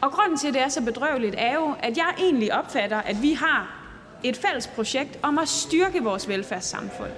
[0.00, 3.22] Og grunden til, at det er så bedrøveligt, er jo, at jeg egentlig opfatter, at
[3.22, 3.76] vi har
[4.24, 7.10] et fælles projekt om at styrke vores velfærdssamfund.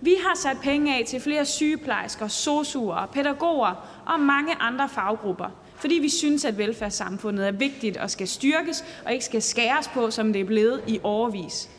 [0.00, 5.94] Vi har sat penge af til flere sygeplejersker, sosuer, pædagoger og mange andre faggrupper, fordi
[5.94, 10.32] vi synes, at velfærdssamfundet er vigtigt og skal styrkes og ikke skal skæres på, som
[10.32, 11.70] det er blevet i overvis.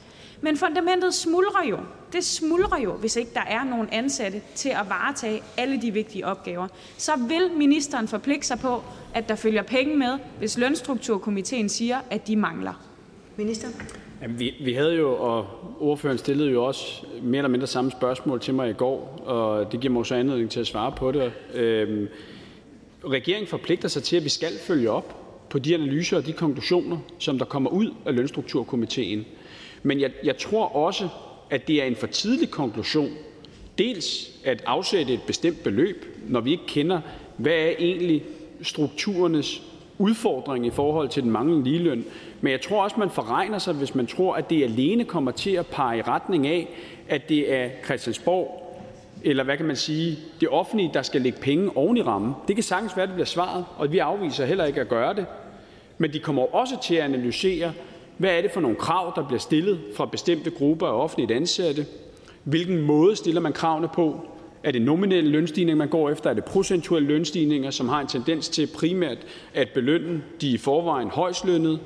[0.42, 1.78] Men fundamentet smuldrer jo.
[2.14, 6.26] Det smuldrer jo, hvis ikke der er nogen ansatte til at varetage alle de vigtige
[6.28, 6.68] opgaver.
[6.98, 12.28] Så vil ministeren forpligte sig på, at der følger penge med, hvis lønstrukturkomiteen siger, at
[12.28, 12.74] de mangler.
[13.38, 13.68] Minister?
[14.22, 15.48] Jamen, vi, vi havde jo, og
[15.80, 19.80] ordføreren stillede jo også mere eller mindre samme spørgsmål til mig i går, og det
[19.80, 21.34] giver mig også anledning til at svare på det.
[21.54, 22.08] Øhm,
[23.06, 25.16] regeringen forpligter sig til, at vi skal følge op
[25.50, 29.26] på de analyser og de konklusioner, som der kommer ud af lønstrukturkomiteen.
[29.84, 31.10] Men jeg, jeg tror også,
[31.54, 33.12] at det er en for tidlig konklusion,
[33.78, 37.02] dels at afsætte et bestemt beløb, når vi ikke kender,
[37.38, 38.24] hvad er egentlig
[38.62, 39.62] strukturernes
[39.98, 42.06] udfordring i forhold til den manglende ligeløn.
[42.42, 45.52] Men jeg tror også, man forregner sig, hvis man tror, at det alene kommer til
[45.52, 46.70] at pege i retning af,
[47.10, 48.60] at det er Christiansborg
[49.26, 52.34] eller hvad kan man sige, det offentlige, der skal lægge penge oven i rammen.
[52.48, 55.26] Det kan sagtens være, det bliver svaret, og vi afviser heller ikke at gøre det.
[55.98, 57.74] Men de kommer også til at analysere,
[58.18, 61.86] hvad er det for nogle krav, der bliver stillet fra bestemte grupper af offentligt ansatte?
[62.44, 64.28] Hvilken måde stiller man kravene på?
[64.64, 66.30] Er det nominelle lønstigninger, man går efter?
[66.30, 69.18] Er det procentuelle lønstigninger, som har en tendens til primært
[69.54, 71.80] at belønne de i forvejen højslønnede?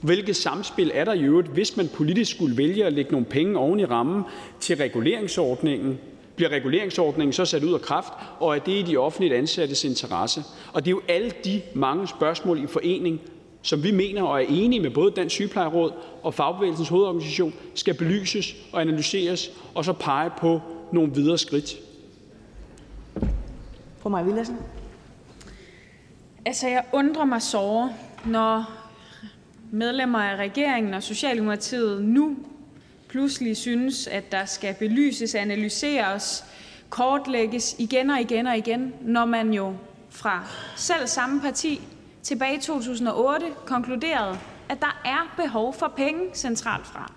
[0.00, 3.58] Hvilket samspil er der i øvrigt, hvis man politisk skulle vælge at lægge nogle penge
[3.58, 4.22] oven i rammen
[4.60, 5.98] til reguleringsordningen,
[6.36, 10.42] bliver reguleringsordningen så sat ud af kraft, og er det i de offentligt ansattes interesse?
[10.72, 13.20] Og det er jo alle de mange spørgsmål i forening,
[13.62, 15.92] som vi mener og er enige med både Dansk Sygeplejeråd
[16.22, 20.60] og Fagbevægelsens Hovedorganisation skal belyses og analyseres og så pege på
[20.92, 21.74] nogle videre skridt.
[23.98, 24.56] Fru Maja Villadsen.
[26.44, 27.92] Altså, jeg undrer mig såre,
[28.26, 28.64] når
[29.70, 32.36] medlemmer af regeringen og Socialdemokratiet nu
[33.08, 36.44] pludselig synes, at der skal belyses, analyseres,
[36.90, 39.74] kortlægges igen og igen og igen, når man jo
[40.10, 40.44] fra
[40.76, 41.80] selv samme parti
[42.28, 44.38] tilbage i 2008 konkluderede,
[44.68, 47.12] at der er behov for penge centralt fra.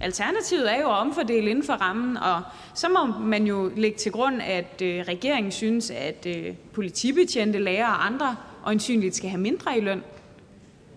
[0.00, 2.42] Alternativet er jo at omfordele inden for rammen, og
[2.74, 7.88] så må man jo lægge til grund, at øh, regeringen synes, at øh, politibetjente, lærere
[7.88, 10.02] og andre øjensynligt skal have mindre i løn.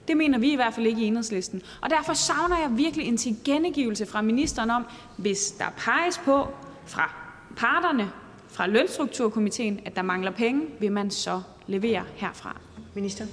[0.07, 1.61] Det mener vi i hvert fald ikke i enhedslisten.
[1.81, 4.85] Og derfor savner jeg virkelig en tilkendegivelse fra ministeren om,
[5.17, 6.47] hvis der peges på
[6.85, 7.15] fra
[7.57, 8.11] parterne,
[8.49, 12.66] fra lønstrukturkomiteen, at der mangler penge, vil man så levere herfra.
[12.97, 13.25] Minister.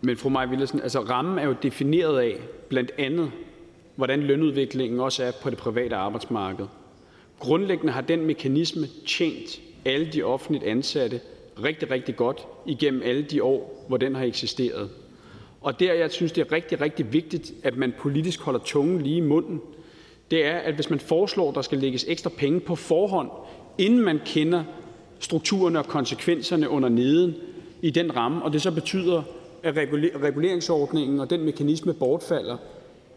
[0.00, 2.36] Men fru Maja Villersen, altså rammen er jo defineret af
[2.68, 3.30] blandt andet,
[3.96, 6.66] hvordan lønudviklingen også er på det private arbejdsmarked.
[7.38, 11.20] Grundlæggende har den mekanisme tjent alle de offentligt ansatte
[11.62, 14.90] rigtig, rigtig godt igennem alle de år, hvor den har eksisteret.
[15.60, 19.16] Og der, jeg synes, det er rigtig, rigtig vigtigt, at man politisk holder tungen lige
[19.16, 19.60] i munden,
[20.30, 23.30] det er, at hvis man foreslår, at der skal lægges ekstra penge på forhånd,
[23.78, 24.64] inden man kender
[25.18, 27.34] strukturerne og konsekvenserne under neden
[27.84, 29.22] i den ramme, og det så betyder,
[29.62, 29.76] at
[30.22, 32.56] reguleringsordningen og den mekanisme bortfalder,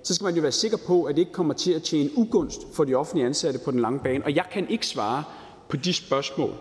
[0.03, 2.61] så skal man jo være sikker på, at det ikke kommer til at tjene ugunst
[2.73, 4.23] for de offentlige ansatte på den lange bane.
[4.23, 5.23] Og jeg kan ikke svare
[5.69, 6.53] på de spørgsmål.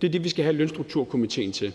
[0.00, 1.72] Det er det, vi skal have lønstrukturkomiteen til.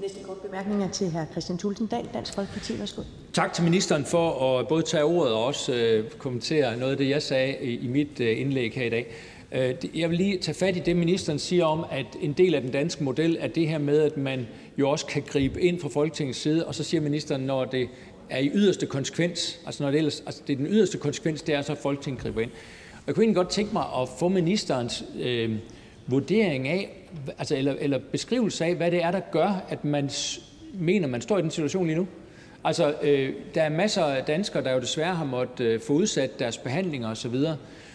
[0.00, 1.32] Næste kort bemærkning er til hr.
[1.32, 2.78] Christian Tulsendal, Dansk Folkeparti.
[2.78, 3.02] Værsgo.
[3.32, 7.08] Tak til ministeren for at både tage ordet og også øh, kommentere noget af det,
[7.08, 9.14] jeg sagde i mit øh, indlæg her i dag.
[9.52, 12.60] Øh, jeg vil lige tage fat i det, ministeren siger om, at en del af
[12.60, 14.46] den danske model er det her med, at man
[14.78, 17.88] jo også kan gribe ind fra Folketingets side, og så siger ministeren, når det
[18.30, 21.54] er i yderste konsekvens, altså når det, ellers, altså det er den yderste konsekvens, det
[21.54, 22.50] er så, at Folketinget griber ind.
[23.06, 25.56] Jeg kunne egentlig godt tænke mig at få ministerens øh,
[26.06, 30.10] vurdering af, altså, eller, eller beskrivelse af, hvad det er, der gør, at man
[30.74, 32.06] mener, man står i den situation lige nu.
[32.64, 36.38] Altså, øh, der er masser af danskere, der jo desværre har måttet øh, få udsat
[36.38, 37.34] deres behandlinger osv.,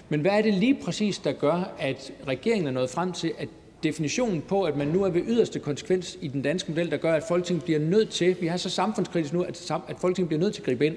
[0.10, 3.50] men hvad er det lige præcis, der gør, at regeringen er nået frem til, at
[3.84, 7.14] definitionen på, at man nu er ved yderste konsekvens i den danske model, der gør,
[7.14, 10.54] at Folketinget bliver nødt til, vi har så samfundskritisk nu, at, at Folketinget bliver nødt
[10.54, 10.96] til at gribe ind.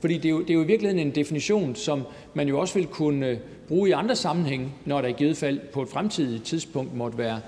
[0.00, 2.02] Fordi det er, jo, det er jo i virkeligheden en definition, som
[2.34, 5.60] man jo også vil kunne øh, bruge i andre sammenhænge, når der i givet fald
[5.72, 7.40] på et fremtidigt tidspunkt måtte være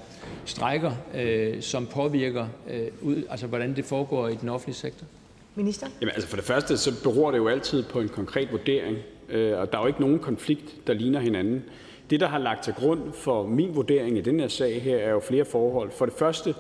[0.45, 5.07] strækker, øh, som påvirker, øh, ud, altså hvordan det foregår i den offentlige sektor.
[5.55, 5.87] Minister?
[6.01, 8.97] Jamen, altså for det første, så beror det jo altid på en konkret vurdering,
[9.29, 11.65] øh, og der er jo ikke nogen konflikt, der ligner hinanden.
[12.11, 15.11] Det, der har lagt til grund for min vurdering i den her sag her, er
[15.11, 15.91] jo flere forhold.
[15.91, 16.55] For det første,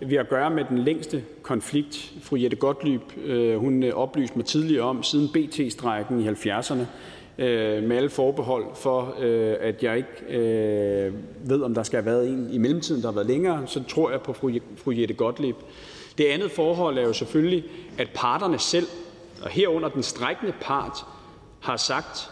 [0.00, 4.36] vi har at gøre med den længste konflikt, fru Jette Gottlieb øh, hun øh, oplyste
[4.36, 6.84] mig tidligere om, siden BT-strækken i 70'erne,
[7.38, 9.00] med alle forbehold for,
[9.60, 13.26] at jeg ikke ved, om der skal have været en i mellemtiden, der har været
[13.26, 15.56] længere, så tror jeg på fru Jette Gottlieb.
[16.18, 17.64] Det andet forhold er jo selvfølgelig,
[17.98, 18.86] at parterne selv,
[19.42, 21.04] og herunder den strækkende part,
[21.60, 22.30] har sagt,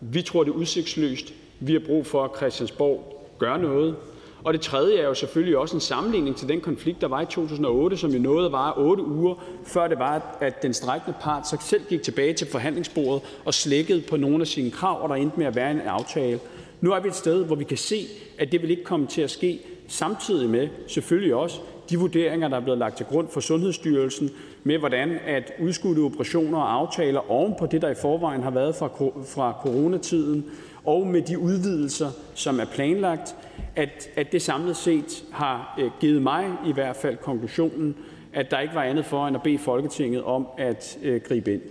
[0.00, 3.96] vi tror, det er udsigtsløst, vi har brug for, at Christiansborg gør noget.
[4.44, 7.26] Og det tredje er jo selvfølgelig også en sammenligning til den konflikt, der var i
[7.26, 9.34] 2008, som jo nåede var otte uger,
[9.66, 14.00] før det var, at den strækkende part så selv gik tilbage til forhandlingsbordet og slækkede
[14.00, 16.40] på nogle af sine krav, og der endte med at være en aftale.
[16.80, 18.06] Nu er vi et sted, hvor vi kan se,
[18.38, 21.60] at det vil ikke komme til at ske, samtidig med selvfølgelig også
[21.90, 24.30] de vurderinger, der er blevet lagt til grund for Sundhedsstyrelsen,
[24.64, 28.74] med hvordan at udskudte operationer og aftaler oven på det, der i forvejen har været
[28.74, 28.86] fra,
[29.26, 30.44] fra coronatiden,
[30.84, 33.36] og med de udvidelser, som er planlagt,
[33.76, 37.96] at, at det samlet set har øh, givet mig i hvert fald konklusionen,
[38.32, 41.62] at der ikke var andet for end at bede Folketinget om at øh, gribe ind.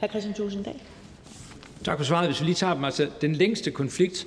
[0.00, 0.06] Hr.
[0.06, 0.74] Christian Tulsendal.
[1.84, 2.28] Tak for svaret.
[2.28, 4.26] Hvis vi lige tager dem, altså den længste konflikt,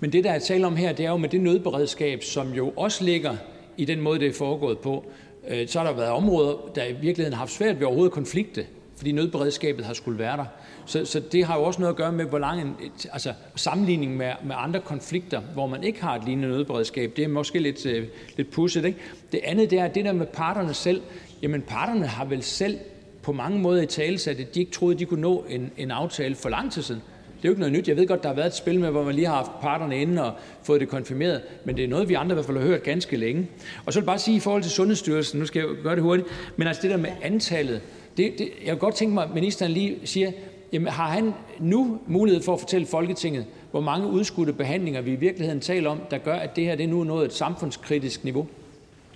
[0.00, 2.72] men det, der er tale om her, det er jo med det nødberedskab, som jo
[2.76, 3.36] også ligger
[3.76, 5.04] i den måde, det er foregået på.
[5.48, 8.66] Øh, så har der været områder, der i virkeligheden har haft svært ved overhovedet konflikte,
[8.96, 10.44] fordi nødberedskabet har skulle være der.
[10.86, 12.74] Så, så det har jo også noget at gøre med, hvor lang en
[13.12, 17.12] altså, sammenligning med, med andre konflikter, hvor man ikke har et lignende nødberedskab.
[17.16, 18.06] Det er måske lidt, øh,
[18.36, 18.84] lidt pusset.
[18.84, 18.98] Ikke?
[19.32, 21.02] Det andet det er det der med parterne selv.
[21.42, 22.78] Jamen parterne har vel selv
[23.22, 25.90] på mange måder i tale sat, at de ikke troede, de kunne nå en, en
[25.90, 27.02] aftale for lang tid siden.
[27.44, 27.88] Det er jo ikke noget nyt.
[27.88, 30.00] Jeg ved godt, der har været et spil med, hvor man lige har haft parterne
[30.02, 30.32] inde og
[30.62, 33.16] fået det konfirmeret, men det er noget, vi andre i hvert fald har hørt ganske
[33.16, 33.48] længe.
[33.86, 36.02] Og så vil jeg bare sige i forhold til Sundhedsstyrelsen, nu skal jeg gøre det
[36.02, 37.80] hurtigt, men altså det der med antallet,
[38.16, 40.32] det, det, jeg vil godt tænke mig, at ministeren lige siger,
[40.72, 45.16] Jamen, har han nu mulighed for at fortælle Folketinget, hvor mange udskudte behandlinger vi i
[45.16, 48.46] virkeligheden taler om, der gør, at det her det nu er nået et samfundskritisk niveau?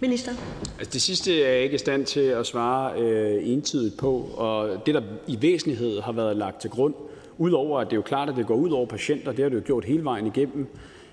[0.01, 0.33] Minister.
[0.79, 4.87] Altså det sidste er jeg ikke i stand til at svare øh, entydigt på, og
[4.87, 6.95] det, der i væsentlighed har været lagt til grund,
[7.39, 9.57] udover at det er jo klart, at det går ud over patienter, det har det
[9.57, 10.67] jo gjort hele vejen igennem,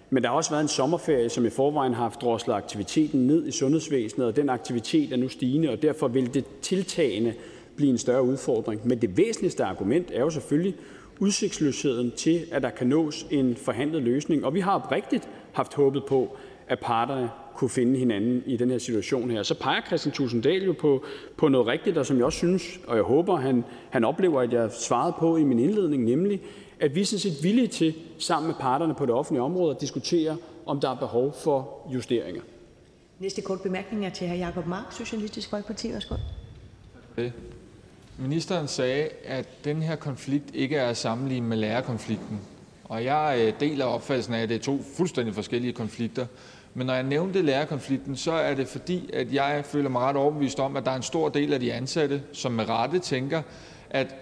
[0.10, 3.48] men der har også været en sommerferie, som i forvejen har haft droslet aktiviteten ned
[3.48, 7.34] i sundhedsvæsenet, og den aktivitet er nu stigende, og derfor vil det tiltagende
[7.76, 8.88] blive en større udfordring.
[8.88, 10.76] Men det væsentligste argument er jo selvfølgelig
[11.20, 14.46] udsigtsløsheden til, at der kan nås en forhandlet løsning.
[14.46, 18.78] Og vi har oprigtigt haft håbet på, at parterne kunne finde hinanden i den her
[18.78, 19.44] situation her.
[19.44, 21.04] Så peger Christian Tusinddal jo på,
[21.38, 24.54] på noget rigtigt, og som jeg også synes, og jeg håber, han, han oplever, at
[24.54, 26.42] jeg svarede på i min indledning, nemlig,
[26.80, 29.82] at vi er sådan set villige til, sammen med parterne på det offentlige område, at
[29.82, 32.42] diskutere, om der er behov for justeringer.
[33.20, 34.34] Næste kort bemærkning er til hr.
[34.34, 35.94] Jakob Mark, Socialistisk Folkeparti.
[35.94, 36.16] Værsgo.
[38.18, 42.40] Ministeren sagde, at den her konflikt ikke er at sammenligne med lærerkonflikten.
[42.84, 46.26] Og jeg øh, deler opfattelsen af, at det er to fuldstændig forskellige konflikter.
[46.78, 50.60] Men når jeg nævnte lærerkonflikten, så er det fordi, at jeg føler mig ret overbevist
[50.60, 53.42] om, at der er en stor del af de ansatte, som med rette tænker,
[53.90, 54.16] at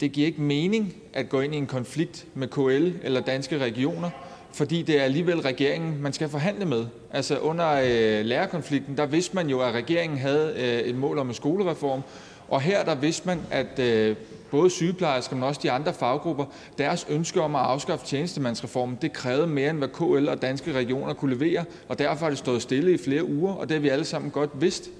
[0.00, 4.10] det giver ikke mening at gå ind i en konflikt med KL eller danske regioner,
[4.52, 6.86] fordi det er alligevel regeringen, man skal forhandle med.
[7.12, 11.28] Altså under øh, lærerkonflikten, der vidste man jo, at regeringen havde øh, et mål om
[11.28, 12.02] en skolereform,
[12.48, 14.16] og her der vidste man, at øh,
[14.50, 16.44] både sygeplejersker, men også de andre faggrupper,
[16.78, 21.14] deres ønske om at afskaffe tjenestemandsreformen, det krævede mere, end hvad KL og danske regioner
[21.14, 23.88] kunne levere, og derfor har det stået stille i flere uger, og det har vi
[23.88, 24.90] alle sammen godt vidst.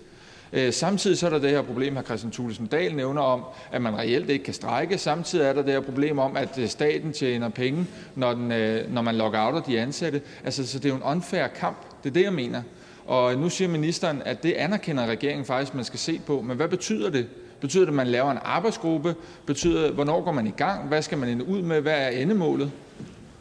[0.53, 2.03] Øh, samtidig så er der det her problem, hr.
[2.03, 4.99] Christian Thulesen Dahl nævner om, at man reelt ikke kan strække.
[4.99, 8.93] Samtidig er der det her problem om, at øh, staten tjener penge, når, den, øh,
[8.95, 10.23] når man lockouter de ansatte.
[10.45, 11.77] Altså, så det er jo en unfair kamp.
[12.03, 12.63] Det er det, jeg mener.
[13.07, 16.41] Og nu siger ministeren, at det anerkender regeringen faktisk, man skal se på.
[16.41, 17.27] Men hvad betyder det?
[17.61, 19.15] Betyder det, at man laver en arbejdsgruppe?
[19.47, 20.89] Betyder, hvornår går man i gang?
[20.89, 21.81] Hvad skal man ende ud med?
[21.81, 22.73] Hvad er endemålet?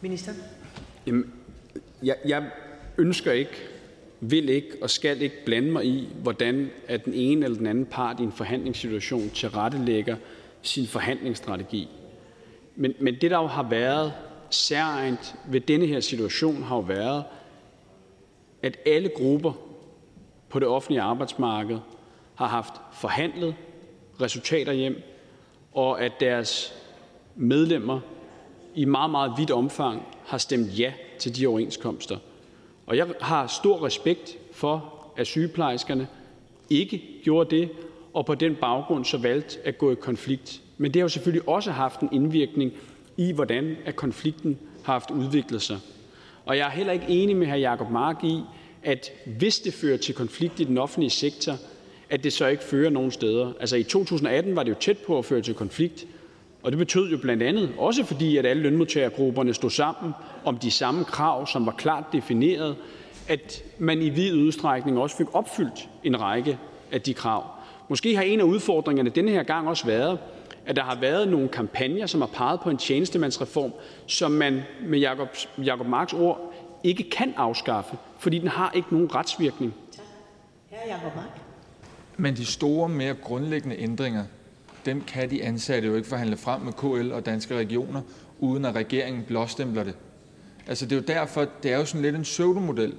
[0.00, 0.32] Minister.
[1.06, 1.32] Jamen,
[2.02, 2.50] jeg, jeg
[2.98, 3.52] ønsker ikke,
[4.20, 7.86] vil ikke og skal ikke blande mig i, hvordan at den ene eller den anden
[7.86, 10.16] part i en forhandlingssituation tilrettelægger
[10.62, 11.88] sin forhandlingsstrategi.
[12.76, 14.12] Men, men det, der jo har været
[14.50, 17.24] særligt ved denne her situation, har jo været,
[18.62, 19.52] at alle grupper
[20.48, 21.78] på det offentlige arbejdsmarked
[22.34, 23.54] har haft forhandlet
[24.20, 25.02] resultater hjem,
[25.72, 26.74] og at deres
[27.36, 28.00] medlemmer
[28.74, 32.16] i meget, meget vidt omfang har stemt ja til de overenskomster.
[32.86, 36.08] Og jeg har stor respekt for, at sygeplejerskerne
[36.70, 37.70] ikke gjorde det,
[38.14, 40.60] og på den baggrund så valgte at gå i konflikt.
[40.78, 42.72] Men det har jo selvfølgelig også haft en indvirkning
[43.16, 45.78] i, hvordan at konflikten har haft udviklet sig.
[46.44, 47.54] Og jeg er heller ikke enig med hr.
[47.54, 48.40] Jacob Mark i,
[48.82, 51.52] at hvis det fører til konflikt i den offentlige sektor,
[52.10, 53.52] at det så ikke fører nogen steder.
[53.60, 56.06] Altså i 2018 var det jo tæt på at føre til konflikt,
[56.62, 60.12] og det betød jo blandt andet, også fordi at alle lønmodtagergrupperne stod sammen
[60.44, 62.76] om de samme krav, som var klart defineret,
[63.28, 66.58] at man i vid udstrækning også fik opfyldt en række
[66.92, 67.44] af de krav.
[67.88, 70.18] Måske har en af udfordringerne denne her gang også været,
[70.66, 73.72] at der har været nogle kampagner, som har peget på en tjenestemandsreform,
[74.06, 75.28] som man med Jacob,
[75.64, 76.54] Jacob Marks ord
[76.84, 79.74] ikke kan afskaffe, fordi den har ikke nogen retsvirkning.
[80.70, 80.88] Hr.
[80.88, 81.39] Jacob Mark.
[82.20, 84.24] Men de store, mere grundlæggende ændringer,
[84.86, 88.00] dem kan de ansatte jo ikke forhandle frem med KL og danske regioner,
[88.38, 89.94] uden at regeringen blåstempler det.
[90.66, 92.94] Altså det er jo derfor, det er jo sådan lidt en pseudomodel.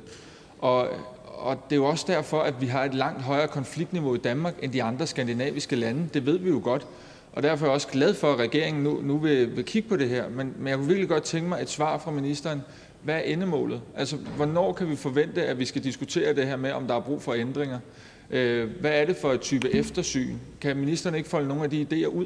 [0.60, 0.88] Og,
[1.26, 4.54] og det er jo også derfor, at vi har et langt højere konfliktniveau i Danmark
[4.62, 6.10] end de andre skandinaviske lande.
[6.14, 6.88] Det ved vi jo godt.
[7.34, 9.96] Og derfor er jeg også glad for, at regeringen nu, nu vil, vil kigge på
[9.96, 10.30] det her.
[10.30, 12.62] Men, men jeg kunne virkelig godt tænke mig et svar fra ministeren.
[13.04, 13.82] Hvad er endemålet?
[13.96, 17.00] Altså, hvornår kan vi forvente, at vi skal diskutere det her med, om der er
[17.00, 17.80] brug for ændringer?
[18.32, 20.36] Øh, hvad er det for et type eftersyn?
[20.62, 22.26] Kan ministeren ikke folde nogle af de idéer ud?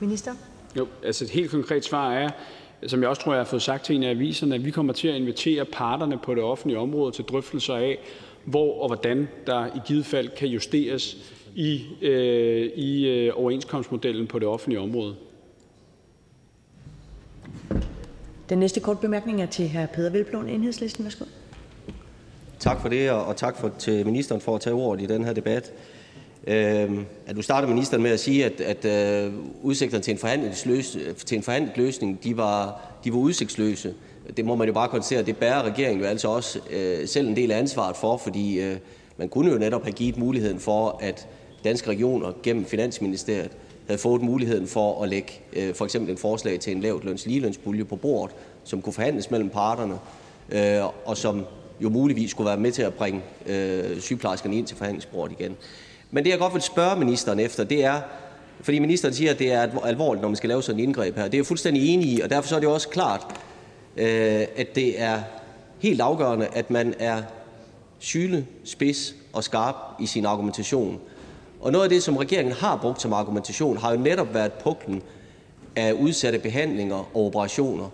[0.00, 0.32] Minister.
[0.76, 2.30] Jo, altså et helt konkret svar er,
[2.86, 4.92] som jeg også tror, jeg har fået sagt til en af aviserne, at vi kommer
[4.92, 7.98] til at invitere parterne på det offentlige område til drøftelser af,
[8.44, 11.16] hvor og hvordan der i givet fald kan justeres
[11.54, 15.16] i, øh, i øh, overenskomstmodellen på det offentlige område.
[18.48, 19.86] Den næste kort bemærkning er til hr.
[19.86, 21.04] Peder Velblom, Enhedslisten.
[21.04, 21.24] Værsgo.
[22.60, 25.32] Tak for det, og tak for, til ministeren for at tage ordet i den her
[25.32, 25.72] debat.
[26.46, 26.90] Øh,
[27.26, 28.84] at du starter ministeren med at sige, at, at
[29.24, 29.32] øh,
[29.62, 33.94] udsigterne til en, forhandlingsløs, øh, til en forhandlet løsning, de var, de var udsigtsløse.
[34.36, 37.36] Det må man jo bare konstatere, det bærer regeringen jo altså også øh, selv en
[37.36, 38.76] del af ansvaret for, fordi øh,
[39.16, 41.28] man kunne jo netop have givet muligheden for, at
[41.64, 43.50] danske regioner gennem Finansministeriet
[43.86, 47.26] havde fået muligheden for at lægge øh, for eksempel en forslag til en lavt løns
[47.26, 49.98] ligelønspulje på bordet, som kunne forhandles mellem parterne,
[50.50, 51.44] øh, og som
[51.80, 55.56] jo muligvis skulle være med til at bringe øh, sygeplejerskerne ind til forhandlingsbordet igen.
[56.10, 58.00] Men det, jeg godt vil spørge ministeren efter, det er,
[58.60, 61.24] fordi ministeren siger, at det er alvorligt, når man skal lave sådan en indgreb her.
[61.24, 63.26] Det er jeg fuldstændig enig i, og derfor så er det også klart,
[63.96, 65.20] øh, at det er
[65.78, 67.22] helt afgørende, at man er
[67.98, 71.00] syle, spids og skarp i sin argumentation.
[71.60, 75.02] Og noget af det, som regeringen har brugt som argumentation, har jo netop været puklen
[75.76, 77.88] af udsatte behandlinger og operationer.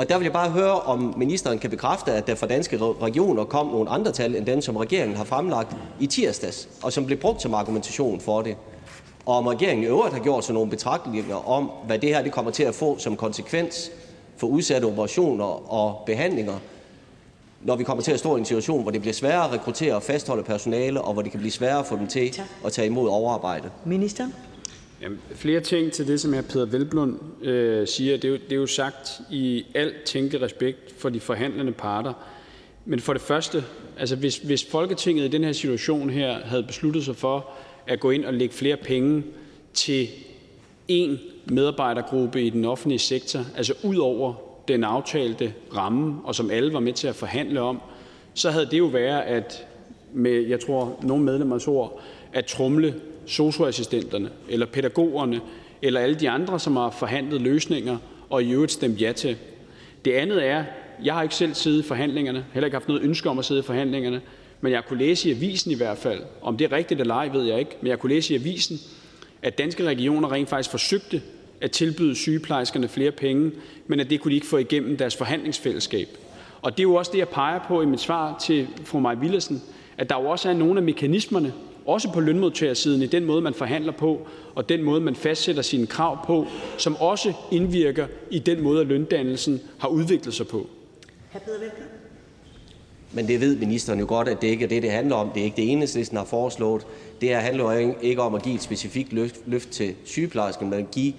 [0.00, 3.44] Og der vil jeg bare høre, om ministeren kan bekræfte, at der fra danske regioner
[3.44, 7.18] kom nogle andre tal end dem, som regeringen har fremlagt i tirsdags, og som blev
[7.18, 8.56] brugt som argumentation for det.
[9.26, 12.32] Og om regeringen i øvrigt har gjort sig nogle betragtninger om, hvad det her det
[12.32, 13.90] kommer til at få som konsekvens
[14.36, 16.58] for udsatte operationer og behandlinger,
[17.62, 19.94] når vi kommer til at stå i en situation, hvor det bliver sværere at rekruttere
[19.94, 22.86] og fastholde personale, og hvor det kan blive sværere at få dem til at tage
[22.86, 23.70] imod overarbejde.
[23.84, 24.26] Minister?
[25.02, 28.16] Jamen, flere ting til det, som jeg Peter Velblund øh, siger.
[28.16, 32.12] Det er, jo, det er jo sagt i al tænke respekt for de forhandlende parter.
[32.84, 33.64] Men for det første,
[33.98, 37.50] altså hvis, hvis Folketinget i den her situation her havde besluttet sig for
[37.86, 39.22] at gå ind og lægge flere penge
[39.74, 40.08] til
[40.88, 44.34] en medarbejdergruppe i den offentlige sektor, altså ud over
[44.68, 47.80] den aftalte ramme, og som alle var med til at forhandle om,
[48.34, 49.66] så havde det jo været at,
[50.12, 52.00] med jeg tror nogle medlemmers ord,
[52.32, 52.94] at trumle
[53.26, 55.40] socioassistenterne eller pædagogerne
[55.82, 57.96] eller alle de andre, som har forhandlet løsninger
[58.30, 59.36] og i øvrigt stemt ja til.
[60.04, 60.64] Det andet er,
[61.04, 63.60] jeg har ikke selv siddet i forhandlingerne, heller ikke haft noget ønske om at sidde
[63.60, 64.20] i forhandlingerne,
[64.60, 67.28] men jeg kunne læse i avisen i hvert fald, om det er rigtigt eller ej,
[67.28, 68.78] ved jeg ikke, men jeg kunne læse i avisen,
[69.42, 71.22] at danske regioner rent faktisk forsøgte
[71.60, 73.52] at tilbyde sygeplejerskerne flere penge,
[73.86, 76.08] men at det kunne de ikke få igennem deres forhandlingsfællesskab.
[76.62, 79.18] Og det er jo også det, jeg peger på i mit svar til fru Maja
[79.18, 79.62] Villersen,
[79.98, 81.52] at der jo også er nogle af mekanismerne,
[81.92, 85.86] også på lønmodtagersiden, i den måde, man forhandler på, og den måde, man fastsætter sine
[85.86, 86.46] krav på,
[86.78, 90.66] som også indvirker i den måde, at løndannelsen har udviklet sig på.
[93.12, 95.30] Men det ved ministeren jo godt, at det ikke er det, det handler om.
[95.30, 96.86] Det er ikke det, eneste, har foreslået.
[97.20, 100.78] Det her handler jo ikke om at give et specifikt løft, løft til sygeplejersken, men
[100.78, 101.12] at give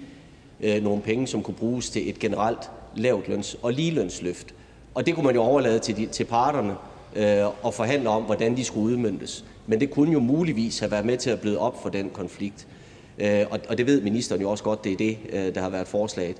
[0.60, 4.54] øh, nogle penge, som kunne bruges til et generelt lavt løns- og ligelønsløft.
[4.94, 6.74] Og det kunne man jo overlade til, de, til parterne
[7.16, 9.44] øh, og forhandle om, hvordan de skulle udmyndtes.
[9.66, 12.66] Men det kunne jo muligvis have været med til at bløde op for den konflikt.
[13.18, 15.68] Øh, og, og det ved ministeren jo også godt, det er det, øh, der har
[15.68, 16.36] været forslaget.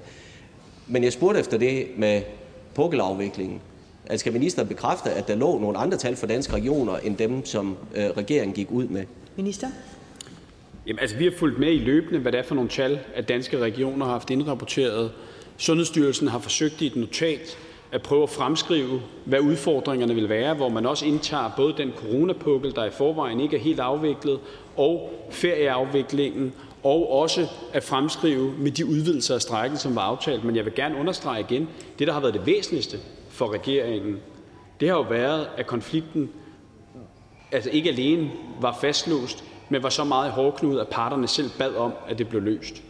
[0.87, 2.23] Men jeg spurgte efter det med
[2.75, 3.61] pukkelafviklingen.
[4.07, 7.45] Altså, skal ministeren bekræfte, at der lå nogle andre tal for danske regioner, end dem,
[7.45, 9.05] som øh, regeringen gik ud med?
[9.37, 9.67] Minister?
[10.87, 13.29] Jamen, altså, vi har fulgt med i løbende, hvad det er for nogle tal, at
[13.29, 15.13] danske regioner har haft indrapporteret.
[15.57, 17.59] Sundhedsstyrelsen har forsøgt i et notat
[17.93, 22.75] at prøve at fremskrive, hvad udfordringerne vil være, hvor man også indtager både den coronapukkel,
[22.75, 24.41] der i forvejen ikke er helt afviklet,
[24.77, 30.45] og ferieafviklingen, og også at fremskrive med de udvidelser af strækken, som var aftalt.
[30.45, 31.69] Men jeg vil gerne understrege igen,
[31.99, 34.17] det, der har været det væsentligste for regeringen,
[34.81, 36.31] det har jo været, at konflikten
[37.53, 38.31] altså ikke alene
[38.61, 42.29] var fastlåst, men var så meget i hårdknud, at parterne selv bad om, at det
[42.29, 42.83] blev løst.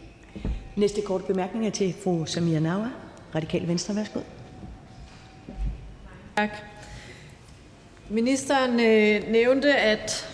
[0.75, 2.89] Næste korte bemærkning er til fru Samia Nawa,
[3.35, 3.95] Radikale Venstre.
[3.95, 4.19] Værsgo.
[6.35, 6.49] Tak.
[8.09, 10.29] Ministeren øh, nævnte, at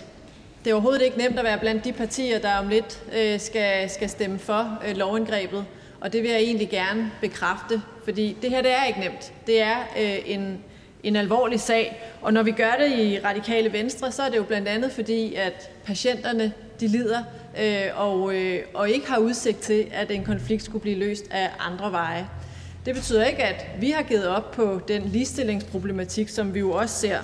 [0.63, 3.89] det er overhovedet ikke nemt at være blandt de partier, der om lidt øh, skal,
[3.89, 5.65] skal stemme for øh, lovindgrebet.
[6.01, 9.33] Og det vil jeg egentlig gerne bekræfte, fordi det her det er ikke nemt.
[9.47, 10.63] Det er øh, en,
[11.03, 14.43] en alvorlig sag, og når vi gør det i Radikale Venstre, så er det jo
[14.43, 17.23] blandt andet fordi, at patienterne de lider
[17.61, 21.49] øh, og, øh, og ikke har udsigt til, at en konflikt skulle blive løst af
[21.59, 22.27] andre veje.
[22.89, 26.95] Det betyder ikke, at vi har givet op på den ligestillingsproblematik, som vi jo også
[26.95, 27.17] ser.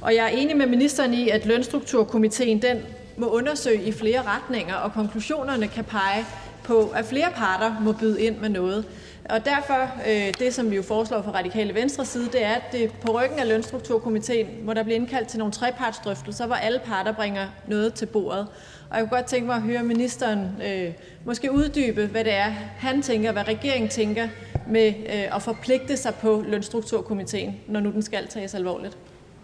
[0.00, 2.78] Og jeg er enig med ministeren i, at lønstrukturkomiteen den
[3.16, 6.24] må undersøge i flere retninger, og konklusionerne kan pege
[6.64, 8.84] på, at flere parter må byde ind med noget.
[9.30, 12.72] Og derfor, øh, det som vi jo foreslår fra Radikale Venstre side, det er, at
[12.72, 17.12] det på ryggen af lønstrukturkomiteen, hvor der bliver indkaldt til nogle trepartsdrøftelser, hvor alle parter
[17.12, 18.46] bringer noget til bordet.
[18.94, 20.92] Og jeg kunne godt tænke mig at høre ministeren øh,
[21.24, 24.28] måske uddybe, hvad det er, han tænker, hvad regeringen tænker
[24.68, 28.98] med øh, at forpligte sig på lønstrukturkomiteen, når nu den skal tages alvorligt.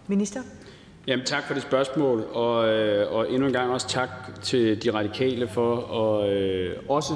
[0.07, 0.39] Minister?
[1.07, 4.09] Jamen, tak for det spørgsmål, og, øh, og endnu en gang også tak
[4.41, 7.13] til de radikale for at øh, også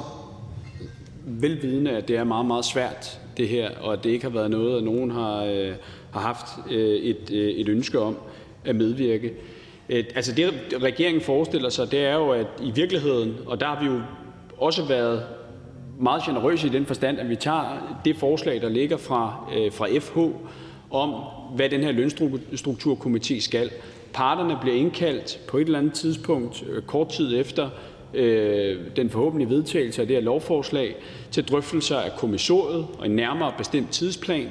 [1.24, 4.50] velvidende, at det er meget, meget svært, det her, og at det ikke har været
[4.50, 5.74] noget, at nogen har, øh,
[6.10, 8.16] har haft øh, et, øh, et ønske om
[8.64, 9.32] at medvirke.
[9.88, 13.80] Øh, altså det, regeringen forestiller sig, det er jo, at i virkeligheden, og der har
[13.80, 14.00] vi jo
[14.58, 15.22] også været
[16.00, 19.88] meget generøse i den forstand, at vi tager det forslag, der ligger fra, øh, fra
[19.98, 20.18] FH,
[20.90, 21.10] om
[21.54, 23.70] hvad den her lønstrukturkomité skal.
[24.12, 27.68] Parterne bliver indkaldt på et eller andet tidspunkt, øh, kort tid efter
[28.14, 30.96] øh, den forhåbentlige vedtagelse af det her lovforslag,
[31.30, 34.48] til drøftelser af kommissoriet og en nærmere bestemt tidsplan.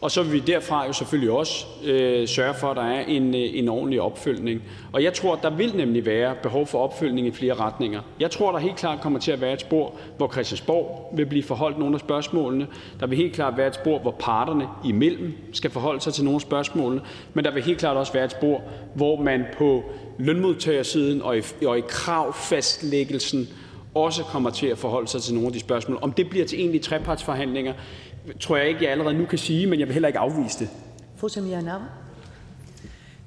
[0.00, 3.34] Og så vil vi derfra jo selvfølgelig også øh, sørge for, at der er en,
[3.34, 4.62] øh, en ordentlig opfølgning.
[4.92, 8.00] Og jeg tror, der vil nemlig være behov for opfølgning i flere retninger.
[8.20, 11.42] Jeg tror, der helt klart kommer til at være et spor, hvor Christiansborg vil blive
[11.42, 12.66] forholdt nogle af spørgsmålene.
[13.00, 16.36] Der vil helt klart være et spor, hvor parterne imellem skal forholde sig til nogle
[16.36, 17.02] af spørgsmålene.
[17.34, 18.62] Men der vil helt klart også være et spor,
[18.94, 19.82] hvor man på
[20.18, 23.48] lønmodtagersiden og i, og i kravfastlæggelsen
[23.94, 25.98] også kommer til at forholde sig til nogle af de spørgsmål.
[26.02, 27.72] Om det bliver til egentlige trepartsforhandlinger,
[28.40, 30.68] tror jeg ikke, jeg allerede nu kan sige, men jeg vil heller ikke afvise det.
[31.16, 31.82] Fru Samira Nawa.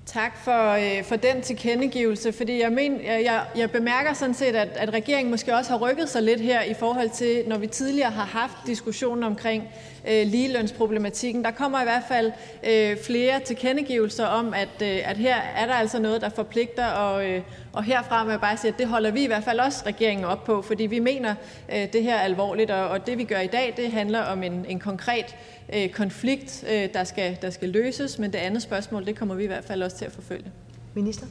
[0.05, 4.69] Tak for, øh, for den tilkendegivelse, fordi jeg, men, jeg, jeg bemærker sådan set, at,
[4.75, 8.11] at regeringen måske også har rykket sig lidt her i forhold til, når vi tidligere
[8.11, 9.63] har haft diskussionen omkring
[10.09, 11.43] øh, ligelønsproblematikken.
[11.43, 12.31] Der kommer i hvert fald
[12.69, 17.29] øh, flere tilkendegivelser om, at, øh, at her er der altså noget, der forpligter, og,
[17.29, 17.41] øh,
[17.73, 20.25] og herfra vil jeg bare sige, at det holder vi i hvert fald også regeringen
[20.25, 21.35] op på, fordi vi mener
[21.71, 24.43] øh, det her er alvorligt, og, og det vi gør i dag, det handler om
[24.43, 25.35] en, en konkret
[25.75, 29.43] øh, konflikt, øh, der, skal, der skal løses, men det andet spørgsmål, det kommer vi
[29.43, 30.51] i hvert fald også til at forfølge.
[30.93, 31.25] Minister?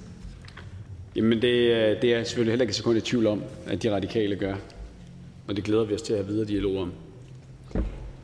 [1.17, 1.43] Jamen det,
[2.03, 4.55] det er jeg selvfølgelig heller ikke et sekund i tvivl om, at de radikale gør.
[5.49, 6.93] Og det glæder vi os til at have videre dialog om.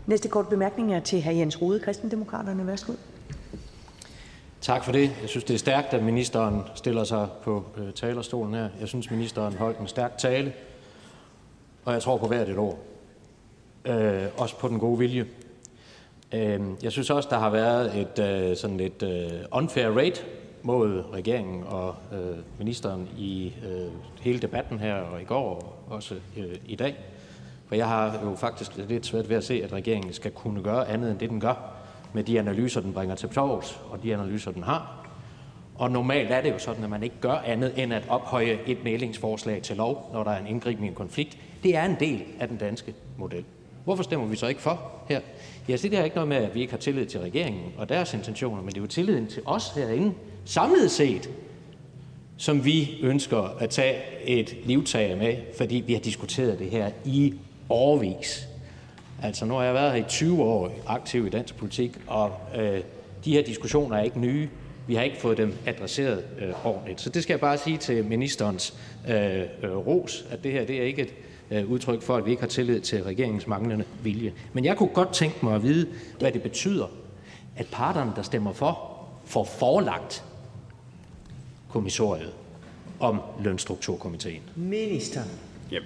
[0.06, 1.30] Næste kort bemærkning er til hr.
[1.30, 2.66] Jens Rode, Kristendemokraterne.
[2.66, 2.92] Værsgo.
[4.60, 5.10] Tak for det.
[5.20, 8.68] Jeg synes, det er stærkt, at ministeren stiller sig på øh, talerstolen her.
[8.80, 10.52] Jeg synes, ministeren holdt en stærk tale,
[11.84, 12.78] og jeg tror på hvert et ord.
[13.84, 15.26] Øh, også på den gode vilje.
[16.34, 20.22] Øh, jeg synes også, der har været et øh, sådan lidt øh, unfair rate
[20.62, 23.88] mod regeringen og øh, ministeren i øh,
[24.20, 25.44] hele debatten her og i går
[25.88, 26.96] og også øh, i dag.
[27.68, 30.88] For jeg har jo faktisk lidt svært ved at se, at regeringen skal kunne gøre
[30.88, 31.72] andet end det, den gør
[32.12, 35.06] med de analyser, den bringer til torvs, og de analyser, den har.
[35.74, 38.84] Og normalt er det jo sådan, at man ikke gør andet end at ophøje et
[38.84, 41.38] mælingsforslag til lov, når der er en indgribende konflikt.
[41.62, 43.44] Det er en del af den danske model.
[43.84, 45.20] Hvorfor stemmer vi så ikke for her?
[45.68, 48.14] Ja, det har ikke noget med, at vi ikke har tillid til regeringen og deres
[48.14, 50.14] intentioner, men det er jo tilliden til os herinde,
[50.44, 51.30] samlet set,
[52.36, 57.34] som vi ønsker at tage et livtag med, fordi vi har diskuteret det her i
[57.68, 58.48] årvis.
[59.22, 62.80] Altså, nu har jeg været her i 20 år aktiv i dansk politik, og øh,
[63.24, 64.48] de her diskussioner er ikke nye.
[64.86, 67.00] Vi har ikke fået dem adresseret øh, ordentligt.
[67.00, 68.74] Så det skal jeg bare sige til ministerens
[69.08, 71.14] øh, øh, ros, at det her det er ikke et
[71.50, 74.32] øh, udtryk for, at vi ikke har tillid til regeringens manglende vilje.
[74.52, 75.88] Men jeg kunne godt tænke mig at vide,
[76.18, 76.86] hvad det betyder,
[77.56, 80.24] at parterne, der stemmer for, får forelagt
[81.68, 82.32] kommissoriet
[83.00, 84.42] om lønstrukturkomiteen.
[84.56, 85.20] Minister.
[85.70, 85.82] Det,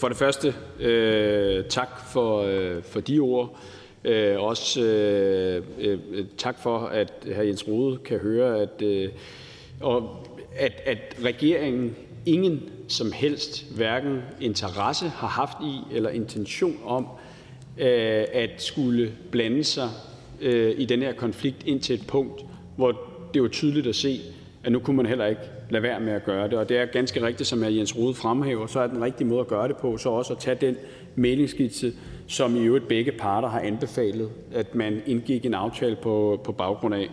[0.00, 3.58] for det første, øh, tak for, øh, for de ord.
[4.04, 5.98] Øh, også øh, øh,
[6.38, 7.42] tak for, at hr.
[7.42, 9.08] Jens Rode kan høre, at, øh,
[9.80, 10.26] og
[10.56, 11.96] at, at regeringen
[12.26, 17.06] ingen som helst hverken interesse har haft i eller intention om
[17.78, 19.88] øh, at skulle blande sig
[20.40, 22.44] øh, i den her konflikt ind til et punkt,
[22.76, 23.00] hvor
[23.34, 24.20] det var tydeligt at se,
[24.64, 25.42] at nu kunne man heller ikke
[25.74, 26.58] lade være med at gøre det.
[26.58, 27.68] Og det er ganske rigtigt, som hr.
[27.68, 30.38] Jens Rode fremhæver, så er den rigtige måde at gøre det på, så også at
[30.38, 30.76] tage den
[31.14, 31.92] mælingsskitse,
[32.26, 36.94] som i øvrigt begge parter har anbefalet, at man indgik en aftale på, på baggrund
[36.94, 37.10] af.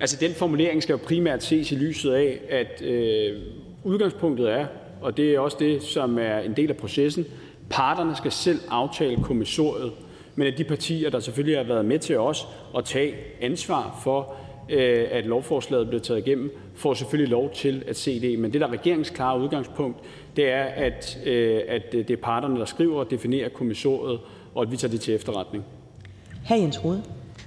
[0.00, 3.42] Altså den formulering skal jo primært ses i lyset af, at øh,
[3.84, 4.66] udgangspunktet er,
[5.00, 7.26] og det er også det, som er en del af processen,
[7.70, 9.92] parterne skal selv aftale kommissoriet,
[10.34, 12.46] men at de partier, der selvfølgelig har været med til os
[12.76, 14.34] at tage ansvar for,
[15.10, 18.38] at lovforslaget blev taget igennem, får selvfølgelig lov til at se det.
[18.38, 19.98] Men det, der er regeringens klare udgangspunkt,
[20.36, 24.20] det er, at, øh, at det er parterne, der skriver og definerer kommissoriet,
[24.54, 25.64] og at vi tager det til efterretning.
[26.48, 26.54] Hr.
[26.54, 27.02] Jens Rode.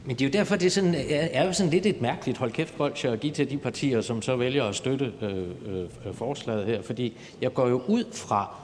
[0.06, 2.52] Men det er jo derfor, det er, sådan, er jo sådan lidt et mærkeligt hold
[2.52, 5.38] kæft bolsje at give til de partier, som så vælger at støtte øh,
[6.06, 6.82] øh, forslaget her.
[6.82, 8.56] Fordi jeg går jo ud fra,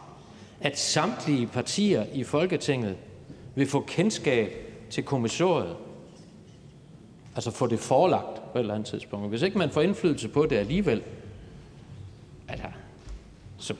[0.62, 2.96] at samtlige partier i Folketinget
[3.56, 4.54] vil få kendskab
[4.90, 5.76] til kommissoriet.
[7.36, 9.30] Altså få det forelagt på et eller andet tidspunkt.
[9.30, 11.04] Hvis ikke man får indflydelse på det alligevel,
[12.48, 12.68] altså,
[13.58, 13.74] så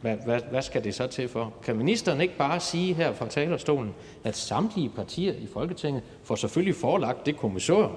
[0.00, 1.54] hvad, hvad, hvad skal det så til for?
[1.62, 3.94] Kan ministeren ikke bare sige her fra talerstolen,
[4.24, 7.92] at samtlige partier i Folketinget får selvfølgelig forelagt det kommissorium,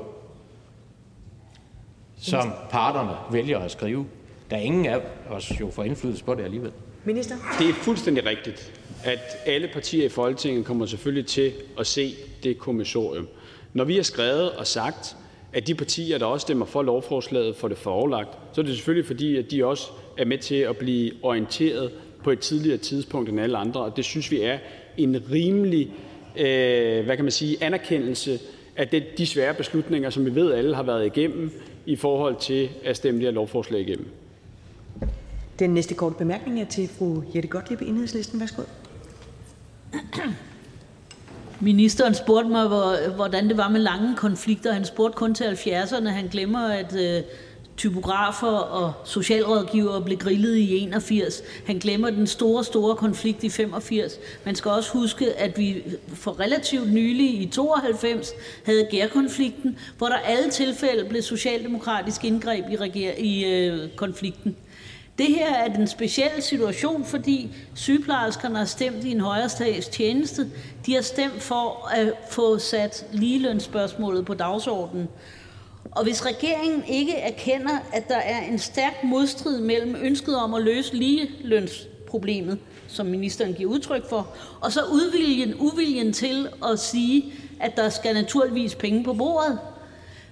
[2.18, 4.06] som parterne vælger at skrive,
[4.52, 6.72] da ingen af os jo får indflydelse på det alligevel?
[7.04, 7.36] Minister?
[7.60, 8.74] Det er fuldstændig rigtigt,
[9.04, 13.28] at alle partier i Folketinget kommer selvfølgelig til at se det kommissorium.
[13.74, 15.18] Når vi har skrevet og sagt,
[15.54, 19.08] at de partier, der også stemmer for lovforslaget, får det forelagt, så er det selvfølgelig
[19.08, 19.88] fordi, at de også
[20.18, 21.92] er med til at blive orienteret
[22.24, 24.58] på et tidligere tidspunkt end alle andre, og det synes vi er
[24.98, 25.92] en rimelig
[26.38, 28.40] øh, hvad kan man sige, anerkendelse
[28.78, 31.52] af det, de svære beslutninger, som vi ved alle har været igennem
[31.86, 34.08] i forhold til at stemme det her lovforslag igennem.
[35.60, 38.40] Den næste korte bemærkning er til fru Jette Gottlieb, Enhedslisten.
[38.40, 38.62] Værsgo.
[41.62, 42.68] Ministeren spurgte mig,
[43.16, 44.74] hvordan det var med lange konflikter.
[44.74, 46.10] Han spurgte kun til 70'erne.
[46.10, 47.24] Han glemmer, at øh,
[47.78, 51.42] typografer og socialrådgivere blev grillet i 81.
[51.66, 54.14] Han glemmer den store, store konflikt i 85.
[54.46, 55.84] Man skal også huske, at vi
[56.14, 58.32] for relativt nylig i 92
[58.66, 64.56] havde gærkonflikten, hvor der alle tilfælde blev socialdemokratisk indgreb i, reger- i øh, konflikten.
[65.22, 69.50] Det her er den specielle situation, fordi sygeplejerskerne har stemt i en højere
[69.92, 70.52] tjeneste.
[70.86, 75.08] De har stemt for at få sat ligelønsspørgsmålet på dagsordenen.
[75.92, 80.64] Og hvis regeringen ikke erkender, at der er en stærk modstrid mellem ønsket om at
[80.64, 84.28] løse ligelønsproblemet, som ministeren giver udtryk for,
[84.62, 89.60] og så udviljen, uviljen til at sige, at der skal naturligvis penge på bordet,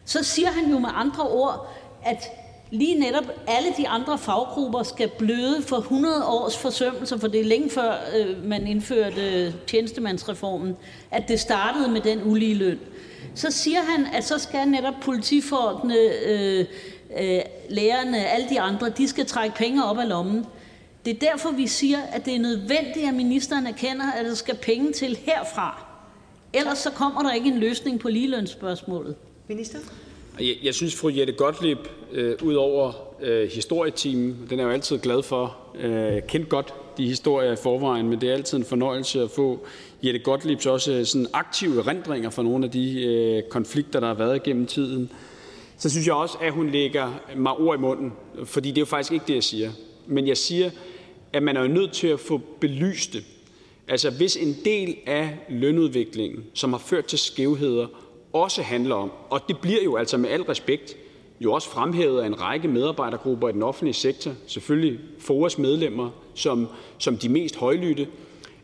[0.06, 1.74] så siger han jo med andre ord,
[2.06, 2.24] at
[2.72, 7.46] lige netop alle de andre faggrupper skal bløde for 100 års forsømmelser, for det er
[7.46, 10.76] længe før øh, man indførte tjenestemandsreformen,
[11.12, 12.80] at det startede med den ulige løn.
[13.36, 15.96] Så siger han, at så skal netop politifolkene,
[16.26, 16.66] øh,
[17.20, 20.46] øh, lærerne, alle de andre, de skal trække penge op af lommen.
[21.06, 24.56] Det er derfor, vi siger, at det er nødvendigt, at ministeren erkender, at der skal
[24.56, 25.84] penge til herfra.
[26.54, 29.16] Ellers så kommer der ikke en løsning på ligelønsspørgsmålet.
[29.48, 29.80] Minister?
[30.40, 31.78] Jeg, jeg synes, fru Jette Gottlieb,
[32.12, 37.08] øh, ud over øh, historietimen, den er jo altid glad for, øh, kendt godt de
[37.08, 39.60] historier i forvejen, men det er altid en fornøjelse at få
[40.04, 44.14] Jette Gottliebs også øh, sådan aktive erindringer fra nogle af de øh, konflikter, der har
[44.14, 45.12] været igennem tiden.
[45.78, 48.14] Så synes jeg også, at hun lægger mig ord i munden,
[48.44, 49.72] fordi det er jo faktisk ikke det, jeg siger.
[50.08, 50.70] Men jeg siger,
[51.34, 53.24] at man er jo nødt til at få belyst det.
[53.88, 57.88] Altså hvis en del af lønudviklingen, som har ført til skævheder,
[58.34, 60.98] også handler om, og det bliver jo altså med al respekt
[61.42, 66.68] jo også fremhævet af en række medarbejdergrupper i den offentlige sektor, selvfølgelig FOAs medlemmer som,
[66.98, 68.08] som de mest højlytte,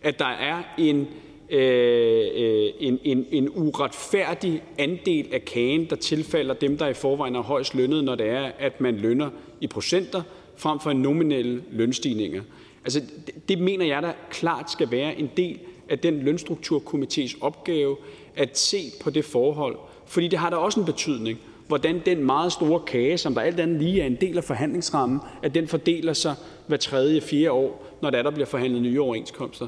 [0.04, 1.08] at der er en,
[1.50, 7.36] øh, øh, en, en, en uretfærdig andel af kagen, der tilfalder dem, der i forvejen
[7.36, 9.30] er højst lønnet, når det er, at man lønner
[9.62, 10.22] i procenter
[10.58, 12.42] frem for en nominelle lønstigninger.
[12.84, 15.60] Altså, det, det mener jeg der klart skal være en del
[15.90, 17.98] af den lønstrukturkomités opgave
[18.38, 22.52] at se på det forhold, fordi det har da også en betydning, hvordan den meget
[22.52, 26.14] store kage, som der alt andet lige er en del af forhandlingsrammen, at den fordeler
[26.14, 26.36] sig
[26.68, 29.68] hver tredje, fjerde år, når der, der bliver forhandlet nye overenskomster.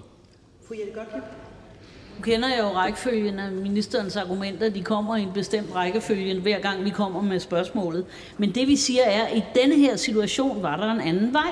[0.67, 1.23] Fru Jette Gottlieb?
[2.17, 4.69] Nu kender jeg jo rækkefølgen af ministerens argumenter.
[4.69, 8.05] De kommer i en bestemt rækkefølge, hver gang vi kommer med spørgsmålet.
[8.37, 11.51] Men det vi siger er, at i denne her situation var der en anden vej.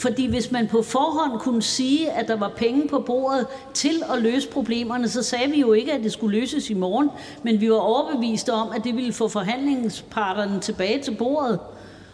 [0.00, 4.22] Fordi hvis man på forhånd kunne sige, at der var penge på bordet til at
[4.22, 7.10] løse problemerne, så sagde vi jo ikke, at det skulle løses i morgen,
[7.42, 11.58] men vi var overbeviste om, at det ville få forhandlingsparterne tilbage til bordet.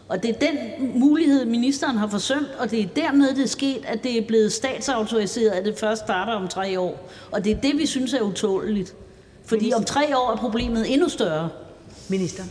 [0.08, 0.56] Og det er den
[1.00, 4.52] mulighed, ministeren har forsømt, og det er dermed det er sket, at det er blevet
[4.52, 7.10] statsautoriseret, at det først starter om tre år.
[7.30, 8.94] Og det er det, vi synes er utåleligt.
[9.44, 9.78] Fordi Minister.
[9.78, 11.48] om tre år er problemet endnu større.
[12.08, 12.42] Minister.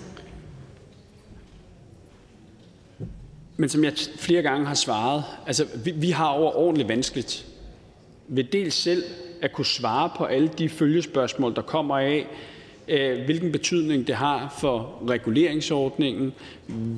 [3.58, 7.46] Men som jeg flere gange har svaret, altså vi, vi har overordentligt vanskeligt
[8.28, 9.04] ved dels selv
[9.42, 12.28] at kunne svare på alle de følgespørgsmål, der kommer af,
[12.88, 16.34] øh, hvilken betydning det har for reguleringsordningen,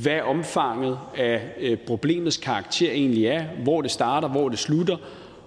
[0.02, 4.98] hvad omfanget af øh, problemets karakter egentlig er, hvor det starter, hvor det slutter,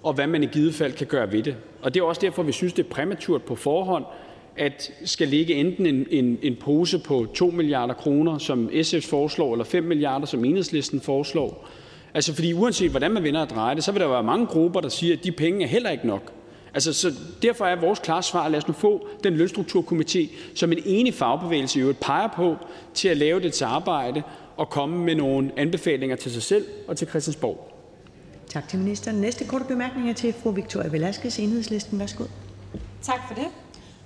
[0.03, 1.57] og hvad man i givet fald kan gøre ved det.
[1.83, 4.05] Og det er også derfor, vi synes, det er præmaturt på forhånd
[4.61, 9.53] at skal ligge enten en, en, en pose på 2 milliarder kroner, som SF foreslår,
[9.53, 11.69] eller 5 milliarder, som enhedslisten foreslår.
[12.15, 14.81] Altså fordi uanset hvordan man vinder at dreje det, så vil der være mange grupper,
[14.81, 16.33] der siger, at de penge er heller ikke nok.
[16.75, 20.79] Altså, så derfor er vores klare svar, lad os nu få den lønstrukturkomité, som en
[20.85, 22.57] enig fagbevægelse i øvrigt peger på,
[22.95, 24.23] til at lave det til arbejde
[24.57, 27.73] og komme med nogle anbefalinger til sig selv og til Christiansborg.
[28.49, 29.21] Tak til ministeren.
[29.21, 31.99] Næste korte bemærkning er til fru Victoria Velasquez, Enhedslisten.
[31.99, 32.25] Værsgo.
[33.03, 33.47] Tak for det.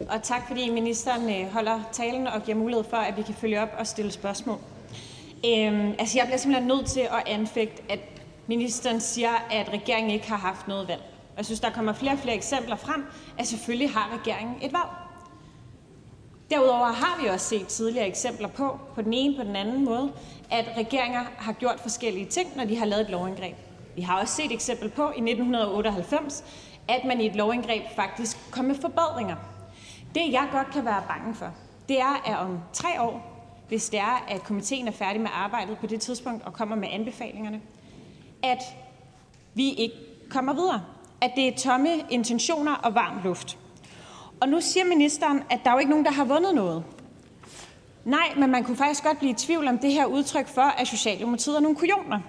[0.01, 3.62] Og tak fordi ministeren øh, holder talen og giver mulighed for, at vi kan følge
[3.62, 4.59] op og stille spørgsmål.
[5.47, 7.99] Øhm, altså jeg bliver simpelthen nødt til at anfægte, at
[8.47, 11.03] ministeren siger, at regeringen ikke har haft noget valg.
[11.30, 13.05] Og jeg synes, der kommer flere og flere eksempler frem,
[13.38, 14.88] at selvfølgelig har regeringen et valg.
[16.51, 20.12] Derudover har vi også set tidligere eksempler på, på den ene på den anden måde,
[20.51, 23.57] at regeringer har gjort forskellige ting, når de har lavet et lovindgreb.
[23.97, 26.45] Vi har også set eksempel på i 1998,
[26.88, 29.54] at man i et lovindgreb faktisk kom med forbedringer.
[30.15, 31.51] Det, jeg godt kan være bange for,
[31.89, 33.35] det er, at om tre år,
[33.69, 36.89] hvis det er, at komiteen er færdig med arbejdet på det tidspunkt og kommer med
[36.93, 37.61] anbefalingerne,
[38.43, 38.59] at
[39.55, 39.95] vi ikke
[40.31, 40.83] kommer videre.
[41.21, 43.59] At det er tomme intentioner og varm luft.
[44.41, 46.85] Og nu siger ministeren, at der er jo ikke nogen, der har vundet noget.
[48.05, 50.89] Nej, men man kunne faktisk godt blive i tvivl om det her udtryk for, at
[50.89, 52.21] Socialdemokratiet er nogle kujoner.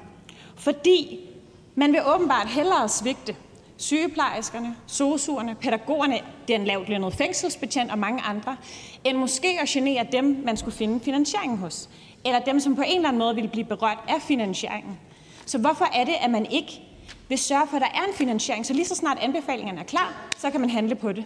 [0.56, 1.30] Fordi
[1.76, 3.36] man vil åbenbart hellere svigte
[3.78, 8.58] sygeplejerskerne, sosuerne, pædagogerne, den lavtlønnede fængselsbetjent og mange andre,
[9.04, 11.90] end måske at genere dem, man skulle finde finansieringen hos,
[12.26, 15.00] eller dem, som på en eller anden måde ville blive berørt af finansieringen.
[15.46, 16.82] Så hvorfor er det, at man ikke
[17.30, 20.30] vil sørge for, at der er en finansiering, så lige så snart anbefalingerne er klar,
[20.38, 21.26] så kan man handle på det?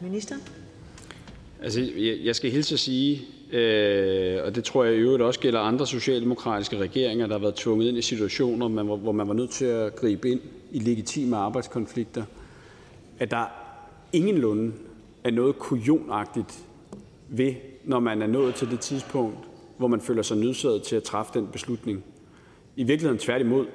[0.00, 0.36] Minister?
[1.62, 3.20] Altså, jeg, jeg skal hilse at sige,
[3.52, 7.54] Øh, og det tror jeg i øvrigt også gælder andre socialdemokratiske regeringer, der har været
[7.54, 10.40] tvunget ind i situationer, man, hvor man var nødt til at gribe ind
[10.70, 12.24] i legitime arbejdskonflikter,
[13.18, 13.44] at der
[14.12, 14.72] ingenlunde
[15.24, 16.58] er noget kujonagtigt
[17.28, 19.38] ved, når man er nået til det tidspunkt,
[19.76, 22.04] hvor man føler sig nødsaget til at træffe den beslutning.
[22.76, 23.66] I virkeligheden tværtimod.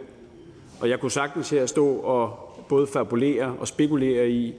[0.79, 2.29] Og jeg kunne sagtens her stå og
[2.69, 4.53] både fabulere og spekulere i,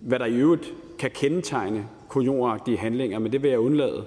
[0.00, 4.04] hvad der i øvrigt kan kendetegne kujonagtige handlinger, men det vil jeg undlade.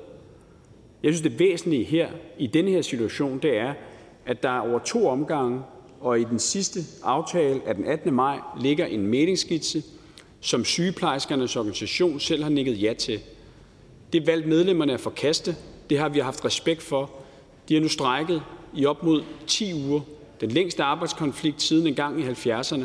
[1.04, 3.74] Jeg synes, det væsentlige her i den her situation, det er,
[4.26, 5.62] at der over to omgange
[6.02, 8.14] og i den sidste aftale af den 18.
[8.14, 9.84] maj ligger en mælingsskitse,
[10.42, 13.20] som sygeplejerskernes organisation selv har nikket ja til.
[14.14, 15.56] Det valgte medlemmerne at forkaste.
[15.90, 17.12] Det har vi haft respekt for.
[17.70, 18.42] De har nu strækket
[18.76, 20.02] i op mod 10 uger.
[20.42, 22.84] Den længste arbejdskonflikt siden en gang i 70'erne.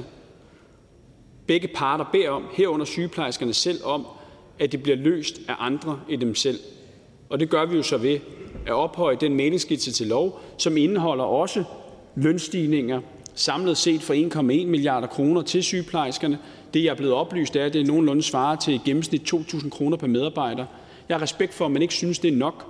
[1.46, 4.06] Begge parter beder om, herunder sygeplejerskerne selv, om,
[4.58, 6.58] at det bliver løst af andre end dem selv.
[7.28, 8.18] Og det gør vi jo så ved
[8.66, 11.64] at ophøje den mælingsskitse til lov, som indeholder også
[12.14, 13.00] lønstigninger
[13.34, 16.38] samlet set for 1,1 milliarder kroner til sygeplejerskerne.
[16.74, 19.96] Det, jeg er blevet oplyst, er, at det nogenlunde svarer til i gennemsnit 2.000 kroner
[19.96, 20.66] per medarbejder.
[21.08, 22.66] Jeg har respekt for, at man ikke synes, det er nok,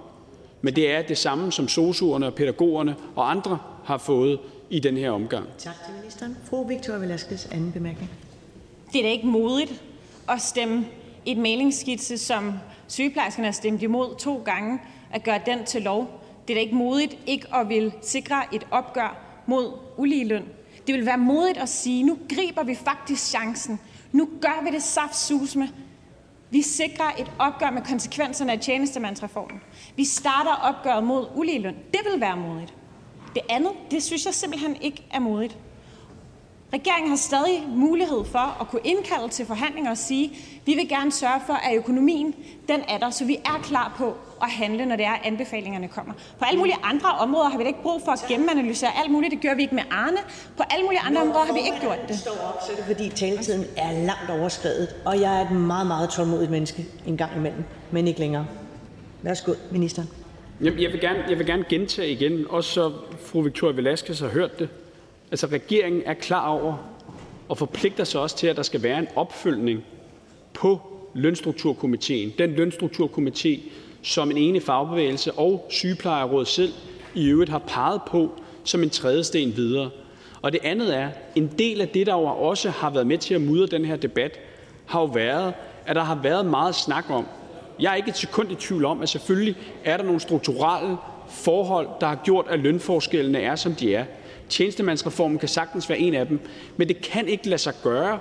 [0.63, 4.39] men det er det samme, som sosuerne og pædagogerne og andre har fået
[4.71, 5.47] i den her omgang.
[5.59, 6.37] Tak til ministeren.
[6.45, 8.11] Fru Victoria Velasquez, anden bemærkning.
[8.93, 9.83] Det er da ikke modigt
[10.29, 10.87] at stemme
[11.27, 12.53] et mailingsskitse, som
[12.89, 14.79] sygeplejerskerne har stemt imod to gange,
[15.13, 16.21] at gøre den til lov.
[16.49, 20.45] Det er da ikke modigt ikke at vil sikre et opgør mod uligeløn.
[20.87, 23.81] Det vil være modigt at sige, nu griber vi faktisk chancen.
[24.13, 25.71] Nu gør vi det saftsusme.
[26.51, 29.61] Vi sikrer et opgør med konsekvenserne af tjenestemandsreformen.
[29.97, 31.75] Vi starter opgøret mod uligeløn.
[31.75, 32.75] Det vil være modigt.
[33.35, 35.59] Det andet, det synes jeg simpelthen ikke er modigt.
[36.73, 41.13] Regeringen har stadig mulighed for at kunne indkalde til forhandlinger og sige, vi vil gerne
[41.13, 42.35] sørge for, at økonomien
[42.69, 46.13] den er der, så vi er klar på at handle, når det er, anbefalingerne kommer.
[46.39, 49.31] På alle mulige andre områder har vi da ikke brug for at gennemanalysere alt muligt.
[49.31, 50.17] Det gør vi ikke med Arne.
[50.57, 52.19] På alle mulige andre områder har vi ikke gjort det.
[52.19, 55.87] Står op, så er det fordi taletiden er langt overskrevet, og jeg er et meget,
[55.87, 58.47] meget tålmodigt menneske en gang imellem, men ikke længere.
[59.23, 60.09] Værsgo, ministeren.
[60.61, 62.93] Jeg vil gerne, jeg vil gerne gentage igen, også så
[63.27, 64.69] fru Victoria Velasquez har hørt det.
[65.31, 66.77] Altså, regeringen er klar over
[67.49, 69.85] og forpligter sig også til, at der skal være en opfølgning
[70.53, 70.81] på
[71.15, 72.33] lønstrukturkomiteen.
[72.39, 73.61] Den lønstrukturkomité,
[74.03, 76.73] som en enig fagbevægelse og Sygeplejerådet selv
[77.15, 78.33] i øvrigt har peget på
[78.65, 79.91] som en trædesten videre.
[80.43, 83.35] Og det andet er, en del af det, der jo også har været med til
[83.35, 84.39] at mudre den her debat,
[84.87, 85.55] har jo været,
[85.87, 87.27] at der har været meget snak om,
[87.81, 90.97] jeg er ikke et sekund i tvivl om, at selvfølgelig er der nogle strukturelle
[91.29, 94.05] forhold, der har gjort, at lønforskellene er, som de er.
[94.49, 96.41] Tjenestemandsreformen kan sagtens være en af dem,
[96.77, 98.19] men det kan ikke lade sig gøre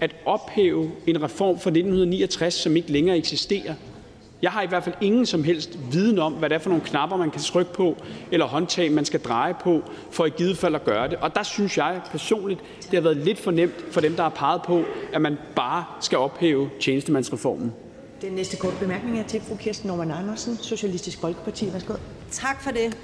[0.00, 3.74] at ophæve en reform fra 1969, som ikke længere eksisterer.
[4.42, 6.84] Jeg har i hvert fald ingen som helst viden om, hvad det er for nogle
[6.84, 7.96] knapper, man kan trykke på,
[8.32, 11.18] eller håndtag, man skal dreje på, for i givet fald at gøre det.
[11.18, 14.30] Og der synes jeg personligt, det har været lidt for nemt for dem, der har
[14.30, 17.72] peget på, at man bare skal ophæve tjenestemandsreformen.
[18.22, 21.72] Den næste korte bemærkning er til fru Kirsten Norman Andersen, Socialistisk Folkeparti.
[21.72, 21.94] Værsgo.
[22.30, 22.96] Tak for det.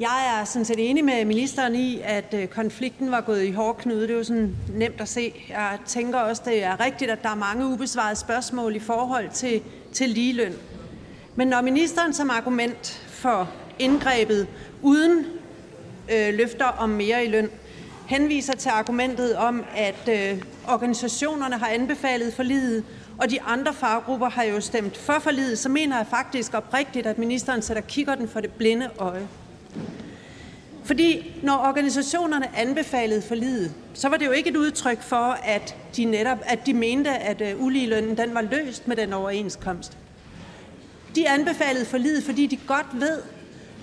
[0.00, 4.02] Jeg er sådan set enig med ministeren i, at øh, konflikten var gået i hårdknude.
[4.02, 5.46] Det er jo sådan nemt at se.
[5.48, 9.62] Jeg tænker også, det er rigtigt, at der er mange ubesvarede spørgsmål i forhold til,
[9.92, 10.54] til ligeløn.
[11.36, 14.46] Men når ministeren som argument for indgrebet
[14.82, 15.24] uden
[16.12, 17.50] øh, løfter om mere i løn
[18.06, 22.84] henviser til argumentet om, at øh, organisationerne har anbefalet forliget,
[23.18, 27.18] og de andre faggrupper har jo stemt for forliget, så mener jeg faktisk oprigtigt, at
[27.18, 29.28] ministeren sætter kigger for det blinde øje.
[30.84, 36.04] Fordi når organisationerne anbefalede forliget, så var det jo ikke et udtryk for, at de
[36.04, 39.98] netop at de mente, at øh, uligelønnen den var løst med den overenskomst.
[41.14, 43.18] De anbefalede forliget, fordi de godt ved,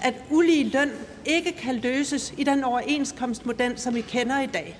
[0.03, 0.91] at ulige løn
[1.25, 4.79] ikke kan løses i den overenskomstmodel, som vi kender i dag.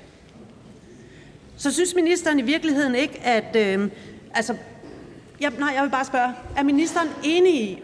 [1.58, 3.56] Så synes ministeren i virkeligheden ikke, at...
[3.56, 3.90] Øh,
[4.34, 4.56] altså,
[5.40, 7.80] jeg, nej, jeg vil bare spørge, er ministeren enig i,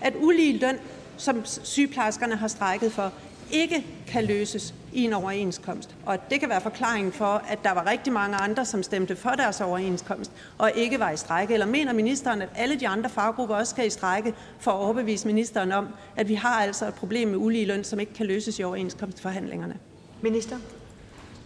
[0.00, 0.78] at ulige løn,
[1.18, 3.12] som sygeplejerskerne har strækket for,
[3.52, 7.74] ikke kan løses i en overenskomst, og at det kan være forklaringen for, at der
[7.74, 11.54] var rigtig mange andre, som stemte for deres overenskomst og ikke var i strække?
[11.54, 15.26] Eller mener ministeren, at alle de andre faggrupper også skal i strække for at overbevise
[15.26, 18.58] ministeren om, at vi har altså et problem med ulige løn, som ikke kan løses
[18.58, 19.76] i overenskomstforhandlingerne?
[20.22, 20.56] Minister?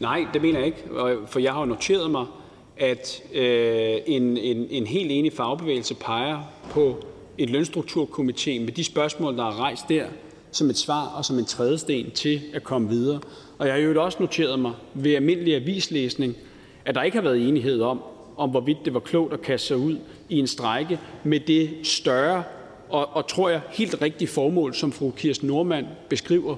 [0.00, 0.84] Nej, det mener jeg ikke,
[1.26, 2.26] for jeg har noteret mig,
[2.76, 7.04] at øh, en, en, en helt enig fagbevægelse peger på
[7.42, 10.06] et lønstrukturkomité med de spørgsmål, der er rejst der,
[10.50, 13.20] som et svar og som en trædesten til at komme videre.
[13.58, 16.36] Og jeg har jo også noteret mig ved almindelig avislæsning,
[16.84, 18.02] at der ikke har været enighed om,
[18.36, 22.42] om hvorvidt det var klogt at kaste sig ud i en strække med det større
[22.88, 26.56] og, og tror jeg, helt rigtige formål, som fru Kirsten Normand beskriver.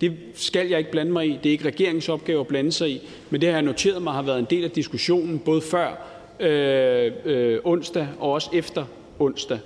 [0.00, 1.38] Det skal jeg ikke blande mig i.
[1.42, 3.00] Det er ikke regeringens opgave at blande sig i.
[3.30, 6.06] Men det har jeg noteret mig har været en del af diskussionen, både før
[6.40, 8.84] øh, øh, onsdag og også efter
[9.18, 9.58] onsdag.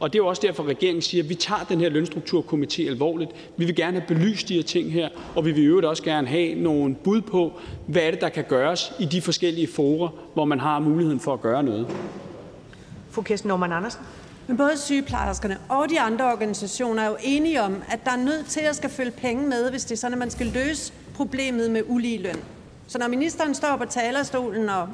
[0.00, 3.30] Og det er jo også derfor, regeringen siger, at vi tager den her lønstrukturkomité alvorligt.
[3.56, 6.26] Vi vil gerne have belyst de her ting her, og vi vil øvrigt også gerne
[6.26, 7.52] have nogle bud på,
[7.86, 11.32] hvad er det, der kan gøres i de forskellige forer, hvor man har muligheden for
[11.32, 11.86] at gøre noget.
[13.10, 14.00] Fru Kirsten Norman Andersen.
[14.46, 18.46] Men både sygeplejerskerne og de andre organisationer er jo enige om, at der er nødt
[18.46, 21.70] til at skal følge penge med, hvis det er sådan, at man skal løse problemet
[21.70, 22.36] med ulige løn.
[22.86, 24.88] Så når ministeren står på talerstolen og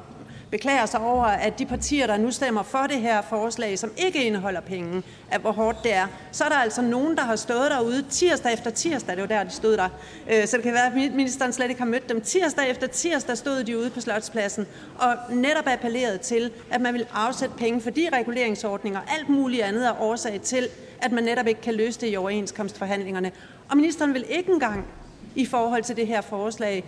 [0.50, 4.24] beklager sig over, at de partier, der nu stemmer for det her forslag, som ikke
[4.24, 7.70] indeholder penge, at hvor hårdt det er, så er der altså nogen, der har stået
[7.70, 9.88] derude tirsdag efter tirsdag, det var der, de stod der,
[10.30, 12.20] øh, så det kan være, at ministeren slet ikke har mødt dem.
[12.20, 14.66] Tirsdag efter tirsdag stod de ude på Slotspladsen
[14.98, 19.62] og netop appellerede til, at man vil afsætte penge for de reguleringsordninger og alt muligt
[19.62, 20.68] andet er årsag til,
[21.02, 23.32] at man netop ikke kan løse det i overenskomstforhandlingerne.
[23.68, 24.86] Og ministeren vil ikke engang
[25.34, 26.84] i forhold til det her forslag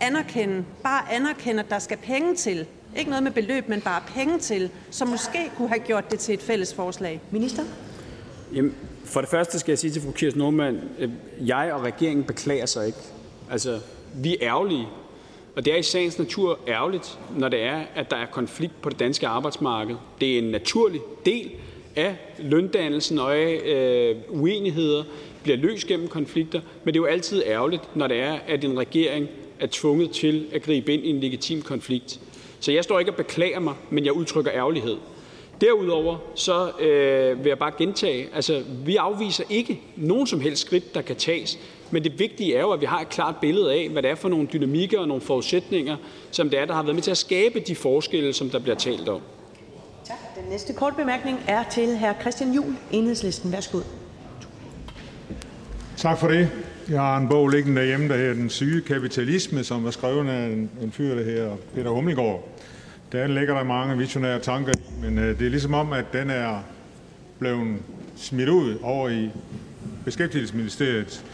[0.00, 2.66] anerkende, bare anerkende, at der skal penge til.
[2.98, 6.34] Ikke noget med beløb, men bare penge til, som måske kunne have gjort det til
[6.34, 7.20] et fælles forslag.
[7.30, 7.62] Minister?
[8.54, 8.74] Jamen,
[9.04, 11.10] for det første skal jeg sige til fru Kirsten Norman, øh,
[11.46, 12.98] jeg og regeringen beklager sig ikke.
[13.50, 13.80] Altså,
[14.14, 14.86] vi er ærgerlige,
[15.56, 18.90] og det er i sagens natur ærgerligt, når det er, at der er konflikt på
[18.90, 19.96] det danske arbejdsmarked.
[20.20, 21.50] Det er en naturlig del
[21.96, 25.04] af løndannelsen og af øh, uenigheder
[25.42, 28.78] bliver løst gennem konflikter, men det er jo altid ærgerligt, når det er, at en
[28.78, 29.28] regering
[29.60, 32.20] er tvunget til at gribe ind i en legitim konflikt.
[32.60, 34.96] Så jeg står ikke og beklager mig, men jeg udtrykker ærgerlighed.
[35.60, 40.94] Derudover så øh, vil jeg bare gentage, altså vi afviser ikke nogen som helst skridt,
[40.94, 41.58] der kan tages,
[41.90, 44.14] men det vigtige er jo, at vi har et klart billede af, hvad det er
[44.14, 45.96] for nogle dynamikker og nogle forudsætninger,
[46.30, 48.76] som det er, der har været med til at skabe de forskelle, som der bliver
[48.76, 49.20] talt om.
[50.04, 50.16] Tak.
[50.36, 52.20] Den næste kort bemærkning er til hr.
[52.20, 53.52] Christian Juhl, Enhedslisten.
[53.52, 53.78] Værsgo.
[55.96, 56.50] Tak for det.
[56.88, 60.46] Jeg har en bog liggende derhjemme, der hedder Den syge kapitalisme, som er skrevet af
[60.46, 62.48] en, en fyr, der hedder Peter Hummelgaard.
[63.12, 66.30] Der ligger der mange visionære tanker i, men øh, det er ligesom om, at den
[66.30, 66.64] er
[67.38, 67.78] blevet
[68.16, 69.30] smidt ud over i
[70.04, 71.24] Beskæftigelsesministeriet.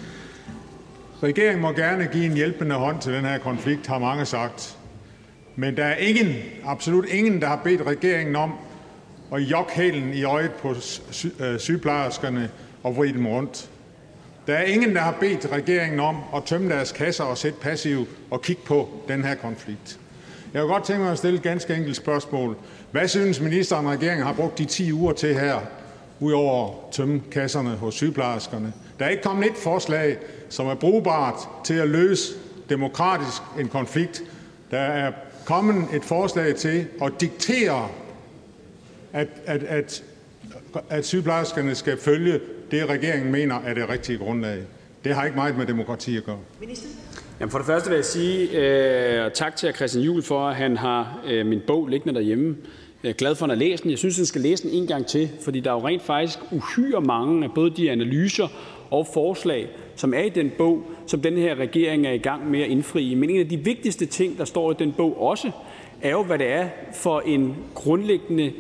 [1.23, 4.79] Regeringen må gerne give en hjælpende hånd til den her konflikt, har mange sagt.
[5.57, 6.35] Men der er ingen,
[6.65, 8.53] absolut ingen, der har bedt regeringen om
[9.35, 10.75] at jokke hælen i øjet på
[11.41, 12.51] øh, sygeplejerskerne
[12.83, 13.71] og vride dem rundt.
[14.47, 18.07] Der er ingen, der har bedt regeringen om at tømme deres kasser og sætte passiv
[18.31, 19.99] og kigge på den her konflikt.
[20.55, 22.57] Jeg vil godt tænke mig at stille et ganske enkelt spørgsmål.
[22.91, 25.61] Hvad synes ministeren, regeringen har brugt de 10 uger til her,
[26.21, 28.73] udover at tømme kasserne hos sygeplejerskerne?
[28.99, 30.19] Der er ikke kommet et forslag,
[30.49, 32.35] som er brugbart til at løse
[32.69, 34.23] demokratisk en konflikt.
[34.71, 35.13] Der er
[35.45, 37.89] kommet et forslag til at diktere,
[39.13, 40.03] at, at, at,
[40.91, 42.41] at sygeplejerskerne skal følge
[42.71, 44.59] det, regeringen mener er det rigtige grundlag.
[45.05, 46.39] Det har ikke meget med demokrati at gøre.
[47.41, 50.77] Jamen for det første vil jeg sige øh, tak til Christian Juhl for, at han
[50.77, 52.57] har øh, min bog liggende derhjemme.
[53.03, 53.91] Jeg er glad for, at han har læst den.
[53.91, 56.39] Jeg synes, han skal læse den en gang til, fordi der er jo rent faktisk
[56.51, 58.49] uhyre mange af både de analyser
[58.91, 62.61] og forslag, som er i den bog, som den her regering er i gang med
[62.61, 63.15] at indfri.
[63.15, 65.51] Men en af de vigtigste ting, der står i den bog også,
[66.03, 68.53] er jo, hvad det er for en grundlæggende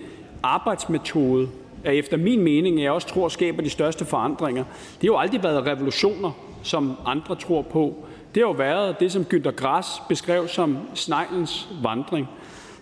[0.42, 1.48] arbejdsmetode,
[1.93, 5.66] efter min mening, jeg også tror skaber de største forandringer, det har jo aldrig været
[5.66, 6.30] revolutioner,
[6.62, 7.95] som andre tror på.
[8.34, 12.28] Det har jo været det, som Günter Grass beskrev som sneglens vandring.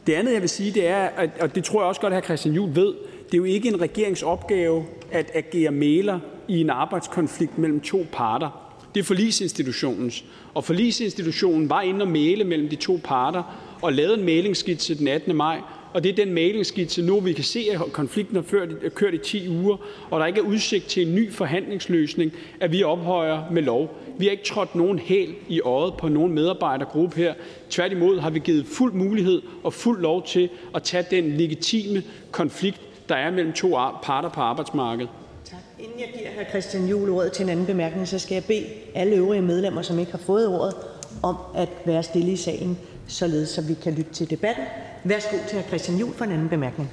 [0.06, 1.08] Det andet, jeg vil sige, det er,
[1.40, 2.24] og det tror jeg også godt, at hr.
[2.24, 2.94] Christian Juhl ved,
[3.26, 8.64] det er jo ikke en regeringsopgave at agere mæler i en arbejdskonflikt mellem to parter.
[8.94, 10.24] Det er forlisinstitutionens.
[10.54, 13.42] Og forlisinstitutionen var inde og mæle mellem de to parter
[13.82, 15.36] og lavede en mælingsskitse den 18.
[15.36, 15.60] maj,
[15.94, 19.48] og det er den mæglingsskitse nu, vi kan se, at konflikten har kørt i 10
[19.48, 19.76] uger,
[20.10, 23.90] og der ikke er udsigt til en ny forhandlingsløsning, at vi ophøjer med lov.
[24.18, 27.34] Vi har ikke trådt nogen hæl i øjet på nogen medarbejdergruppe her.
[27.70, 32.80] Tværtimod har vi givet fuld mulighed og fuld lov til at tage den legitime konflikt,
[33.08, 33.68] der er mellem to
[34.02, 35.10] parter på arbejdsmarkedet.
[35.44, 35.58] Tak.
[35.78, 36.50] Inden jeg giver hr.
[36.50, 38.64] Christian Juhl ordet til en anden bemærkning, så skal jeg bede
[38.94, 40.74] alle øvrige medlemmer, som ikke har fået ordet,
[41.22, 44.64] om at være stille i salen, således så vi kan lytte til debatten.
[45.04, 45.66] Værsgo til hr.
[45.66, 46.90] Christian Juhl for en anden bemærkning.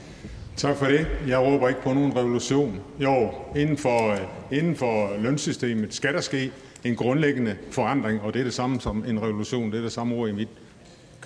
[0.58, 1.08] Tak for det.
[1.28, 2.80] Jeg råber ikke på nogen revolution.
[3.00, 4.20] Jo, inden for, øh,
[4.52, 6.52] inden for lønsystemet skal der ske
[6.84, 9.72] en grundlæggende forandring, og det er det samme som en revolution.
[9.72, 10.48] Det er det samme ord i mit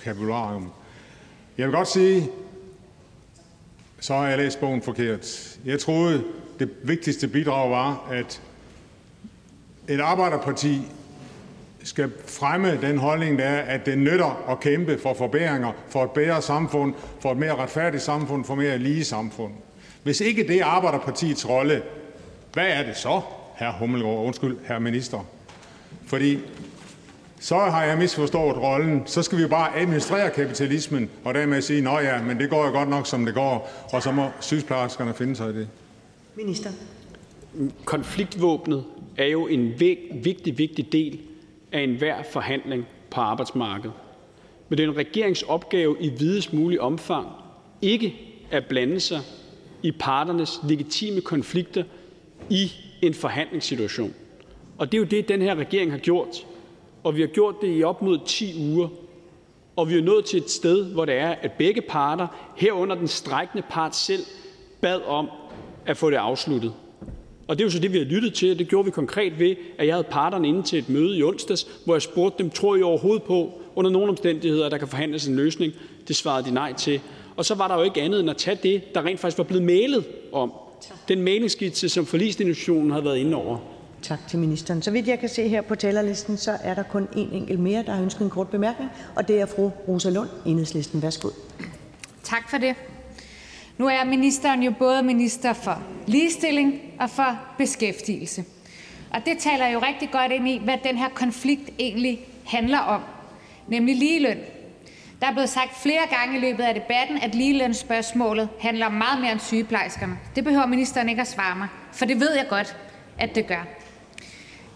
[0.04, 0.70] kapularium.
[1.58, 2.28] Jeg vil godt sige,
[4.00, 5.56] så har jeg læst bogen forkert.
[5.64, 6.22] Jeg troede,
[6.58, 8.42] det vigtigste bidrag var, at
[9.88, 10.80] et arbejderparti
[11.86, 16.10] skal fremme den holdning, der er, at det nytter at kæmpe for forbedringer, for et
[16.10, 19.52] bedre samfund, for et mere retfærdigt samfund, for mere lige samfund.
[20.02, 21.82] Hvis ikke det er Arbejderpartiets rolle,
[22.52, 23.20] hvad er det så,
[23.56, 25.26] herr Hummelgaard, undskyld, herr minister?
[26.06, 26.38] Fordi
[27.40, 29.02] så har jeg misforstået rollen.
[29.06, 32.72] Så skal vi bare administrere kapitalismen, og dermed sige, nå ja, men det går jo
[32.72, 35.68] godt nok, som det går, og så må sygeplejerskerne finde sig i det.
[36.36, 36.70] Minister.
[37.84, 38.84] Konfliktvåbnet
[39.16, 41.20] er jo en vigtig, vigtig del
[41.76, 43.92] af enhver forhandling på arbejdsmarkedet.
[44.68, 47.28] Men det er en regeringsopgave i videst mulig omfang
[47.82, 48.14] ikke
[48.50, 49.20] at blande sig
[49.82, 51.84] i parternes legitime konflikter
[52.50, 52.72] i
[53.02, 54.14] en forhandlingssituation.
[54.78, 56.46] Og det er jo det, den her regering har gjort.
[57.04, 58.88] Og vi har gjort det i op mod 10 uger.
[59.76, 63.08] Og vi er nået til et sted, hvor det er, at begge parter, herunder den
[63.08, 64.22] strækkende part selv,
[64.80, 65.30] bad om
[65.86, 66.72] at få det afsluttet.
[67.46, 69.38] Og det er jo så det, vi har lyttet til, og det gjorde vi konkret
[69.38, 72.50] ved, at jeg havde parterne inde til et møde i onsdags, hvor jeg spurgte dem,
[72.50, 75.72] tror I overhovedet på, under nogle omstændigheder, der kan forhandles en løsning?
[76.08, 77.00] Det svarede de nej til.
[77.36, 79.44] Og så var der jo ikke andet end at tage det, der rent faktisk var
[79.44, 80.52] blevet mailet om.
[81.08, 83.58] Den mailingskitse, som forlisinstitutionen havde været inde over.
[84.02, 84.82] Tak til ministeren.
[84.82, 87.82] Så vidt jeg kan se her på talerlisten, så er der kun en enkelt mere,
[87.86, 91.02] der har ønsket en kort bemærkning, og det er fru Rosa Lund, Enhedslisten.
[91.02, 91.28] Værsgo.
[92.22, 92.74] Tak for det.
[93.78, 98.44] Nu er ministeren jo både minister for ligestilling og for beskæftigelse.
[99.10, 103.00] Og det taler jo rigtig godt ind i, hvad den her konflikt egentlig handler om,
[103.68, 104.38] nemlig ligeløn.
[105.20, 109.32] Der er blevet sagt flere gange i løbet af debatten, at ligelønsspørgsmålet handler meget mere
[109.32, 110.18] end sygeplejerskerne.
[110.36, 112.76] Det behøver ministeren ikke at svare mig, for det ved jeg godt,
[113.18, 113.66] at det gør.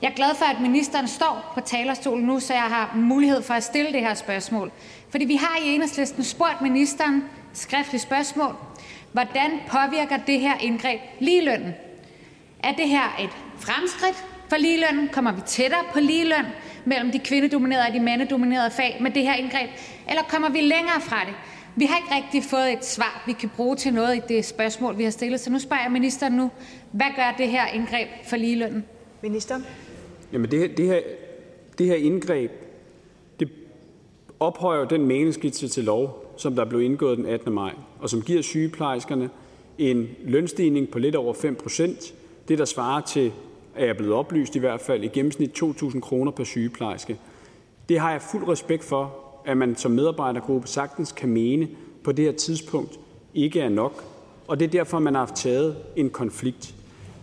[0.03, 3.55] Jeg er glad for, at ministeren står på talerstolen nu, så jeg har mulighed for
[3.55, 4.73] at stille det her spørgsmål.
[5.11, 8.57] Fordi vi har i enhedslisten spurgt ministeren skriftligt spørgsmål,
[9.13, 11.75] hvordan påvirker det her indgreb ligelønnen?
[12.63, 15.09] Er det her et fremskridt for ligelønnen?
[15.09, 16.47] Kommer vi tættere på ligeløn
[16.85, 19.71] mellem de kvindedominerede og de mandedominerede fag med det her indgreb?
[20.09, 21.35] Eller kommer vi længere fra det?
[21.77, 24.99] Vi har ikke rigtig fået et svar, vi kan bruge til noget i det spørgsmål,
[24.99, 25.41] vi har stillet.
[25.41, 26.51] Så nu spørger jeg ministeren nu,
[26.93, 28.85] hvad gør det her indgreb for ligelønnen?
[29.23, 29.67] Ministeren?
[30.33, 31.01] Jamen det her, det her,
[31.79, 32.51] det her indgreb,
[33.41, 33.49] det
[34.41, 37.53] ophøjer den meningsskitse til lov, som der blev indgået den 18.
[37.53, 39.31] maj, og som giver sygeplejerskerne
[39.79, 42.15] en lønstigning på lidt over 5 procent.
[42.49, 43.33] Det, der svarer til,
[43.75, 47.19] er jeg blevet oplyst i hvert fald, i gennemsnit 2.000 kroner per sygeplejerske.
[47.89, 49.15] Det har jeg fuld respekt for,
[49.47, 51.69] at man som medarbejdergruppe sagtens kan mene
[52.05, 53.01] på det her tidspunkt
[53.35, 54.05] ikke er nok.
[54.49, 56.75] Og det er derfor, man har taget en konflikt.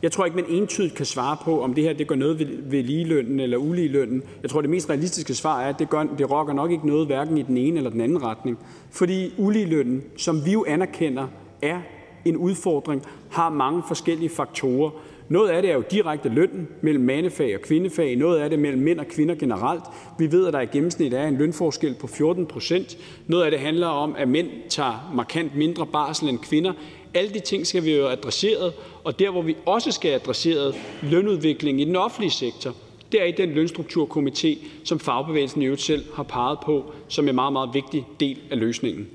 [0.01, 2.47] Jeg tror ikke, man entydigt kan svare på, om det her det gør noget ved,
[2.63, 4.23] ved ligelønnen eller uligelønnen.
[4.41, 7.05] Jeg tror, det mest realistiske svar er, at det, gør, det rokker nok ikke noget,
[7.07, 8.57] hverken i den ene eller den anden retning.
[8.91, 11.27] Fordi uligelønnen, som vi jo anerkender,
[11.61, 11.79] er
[12.25, 14.89] en udfordring, har mange forskellige faktorer.
[15.29, 18.15] Noget af det er jo direkte lønnen mellem mandefag og kvindefag.
[18.15, 19.83] Noget af det mellem mænd og kvinder generelt.
[20.19, 22.97] Vi ved, at der i gennemsnit er en lønforskel på 14 procent.
[23.27, 26.73] Noget af det handler om, at mænd tager markant mindre barsel end kvinder.
[27.17, 28.73] Alle de ting skal vi jo adresseret,
[29.03, 32.75] og der, hvor vi også skal adresseret lønudviklingen i den offentlige sektor,
[33.11, 37.35] det er i den lønstrukturkomité, som fagbevægelsen i øvrigt selv har peget på som en
[37.35, 39.07] meget, meget vigtig del af løsningen.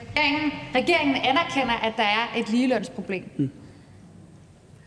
[0.00, 3.24] Regeringen, regeringen anerkender, at der er et ligelønsproblem.
[3.36, 3.50] Mm.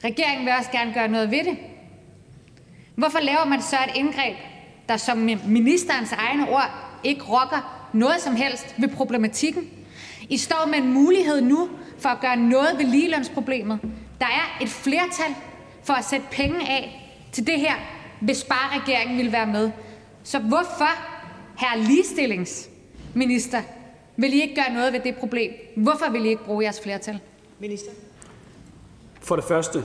[0.03, 1.57] Regeringen vil også gerne gøre noget ved det.
[2.95, 4.35] Hvorfor laver man så et indgreb,
[4.89, 5.17] der som
[5.47, 6.71] ministerens egne ord
[7.03, 9.69] ikke rokker noget som helst ved problematikken?
[10.29, 13.79] I står med en mulighed nu for at gøre noget ved ligelønsproblemet.
[14.19, 15.35] Der er et flertal
[15.83, 17.75] for at sætte penge af til det her,
[18.21, 19.71] hvis bare regeringen vil være med.
[20.23, 20.89] Så hvorfor,
[21.57, 23.61] herre ligestillingsminister,
[24.15, 25.51] vil I ikke gøre noget ved det problem?
[25.75, 27.19] Hvorfor vil I ikke bruge jeres flertal?
[27.59, 27.91] Minister.
[29.21, 29.79] For det første,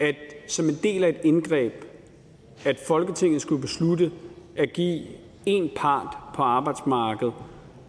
[0.00, 0.16] at
[0.48, 1.84] som en del af et indgreb,
[2.64, 4.12] at Folketinget skulle beslutte
[4.56, 5.02] at give
[5.46, 7.34] en part på arbejdsmarkedet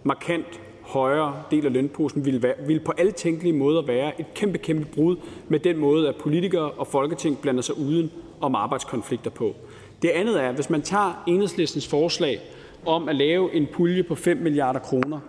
[0.03, 4.57] markant højere del af lønposen, ville, være, ville på alle tænkelige måder være et kæmpe,
[4.57, 5.15] kæmpe brud
[5.47, 8.11] med den måde, at politikere og Folketing blander sig uden
[8.41, 9.55] om arbejdskonflikter på.
[10.01, 12.39] Det andet er, hvis man tager enhedslistens forslag
[12.85, 15.19] om at lave en pulje på 5 milliarder kroner,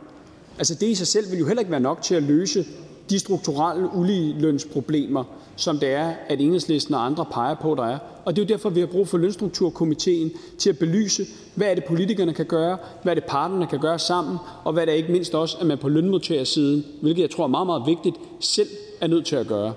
[0.59, 2.64] altså det i sig selv vil jo heller ikke være nok til at løse
[3.10, 5.24] de strukturelle uligelønsproblemer,
[5.56, 7.98] som det er, at enhedslisten og andre peger på, der er.
[8.24, 11.24] Og det er jo derfor, vi har brug for lønstrukturkomiteen til at belyse,
[11.55, 14.82] hvad er det politikerne kan gøre, hvad er det parterne kan gøre sammen, og hvad
[14.82, 17.82] er det ikke mindst også, at man på lønmodtagersiden, hvilket jeg tror er meget, meget
[17.86, 18.68] vigtigt, selv
[19.01, 19.74] er nødt til at gøre.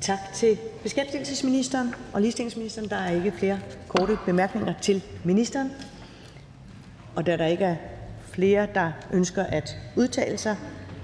[0.00, 2.88] Tak til beskæftigelsesministeren og ligestillingsministeren.
[2.88, 3.58] Der er ikke flere
[3.88, 5.70] korte bemærkninger til ministeren.
[7.14, 7.76] Og da der ikke er
[8.32, 10.56] flere, der ønsker at udtale sig,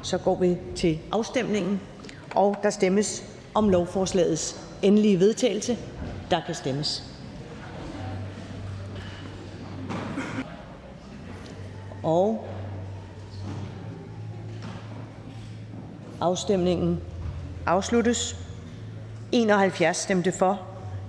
[0.02, 1.80] så går vi til afstemningen.
[2.34, 3.24] Og der stemmes
[3.54, 5.78] om lovforslagets endelige vedtagelse.
[6.30, 7.04] Der kan stemmes.
[12.02, 12.48] Og
[16.20, 17.00] afstemningen
[17.66, 18.36] afsluttes.
[19.32, 20.60] 71 stemte for,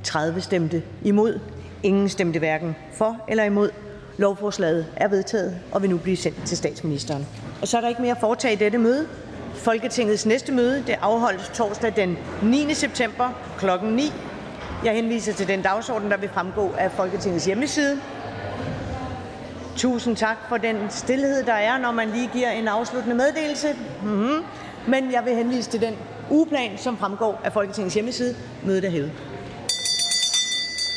[0.03, 1.39] 30 stemte imod,
[1.83, 3.71] ingen stemte hverken for eller imod.
[4.17, 7.27] Lovforslaget er vedtaget og vil nu blive sendt til statsministeren.
[7.63, 9.07] Og så er der ikke mere at foretage i dette møde.
[9.53, 12.73] Folketingets næste møde det afholdes torsdag den 9.
[12.73, 13.65] september kl.
[13.83, 14.13] 9.
[14.85, 17.99] Jeg henviser til den dagsorden, der vil fremgå af Folketingets hjemmeside.
[19.77, 23.67] Tusind tak for den stillhed, der er, når man lige giver en afsluttende meddelelse.
[24.03, 24.43] Mm-hmm.
[24.87, 25.93] Men jeg vil henvise til den
[26.29, 28.35] ugeplan, som fremgår af Folketingets hjemmeside.
[28.63, 29.11] Mødet er hævet.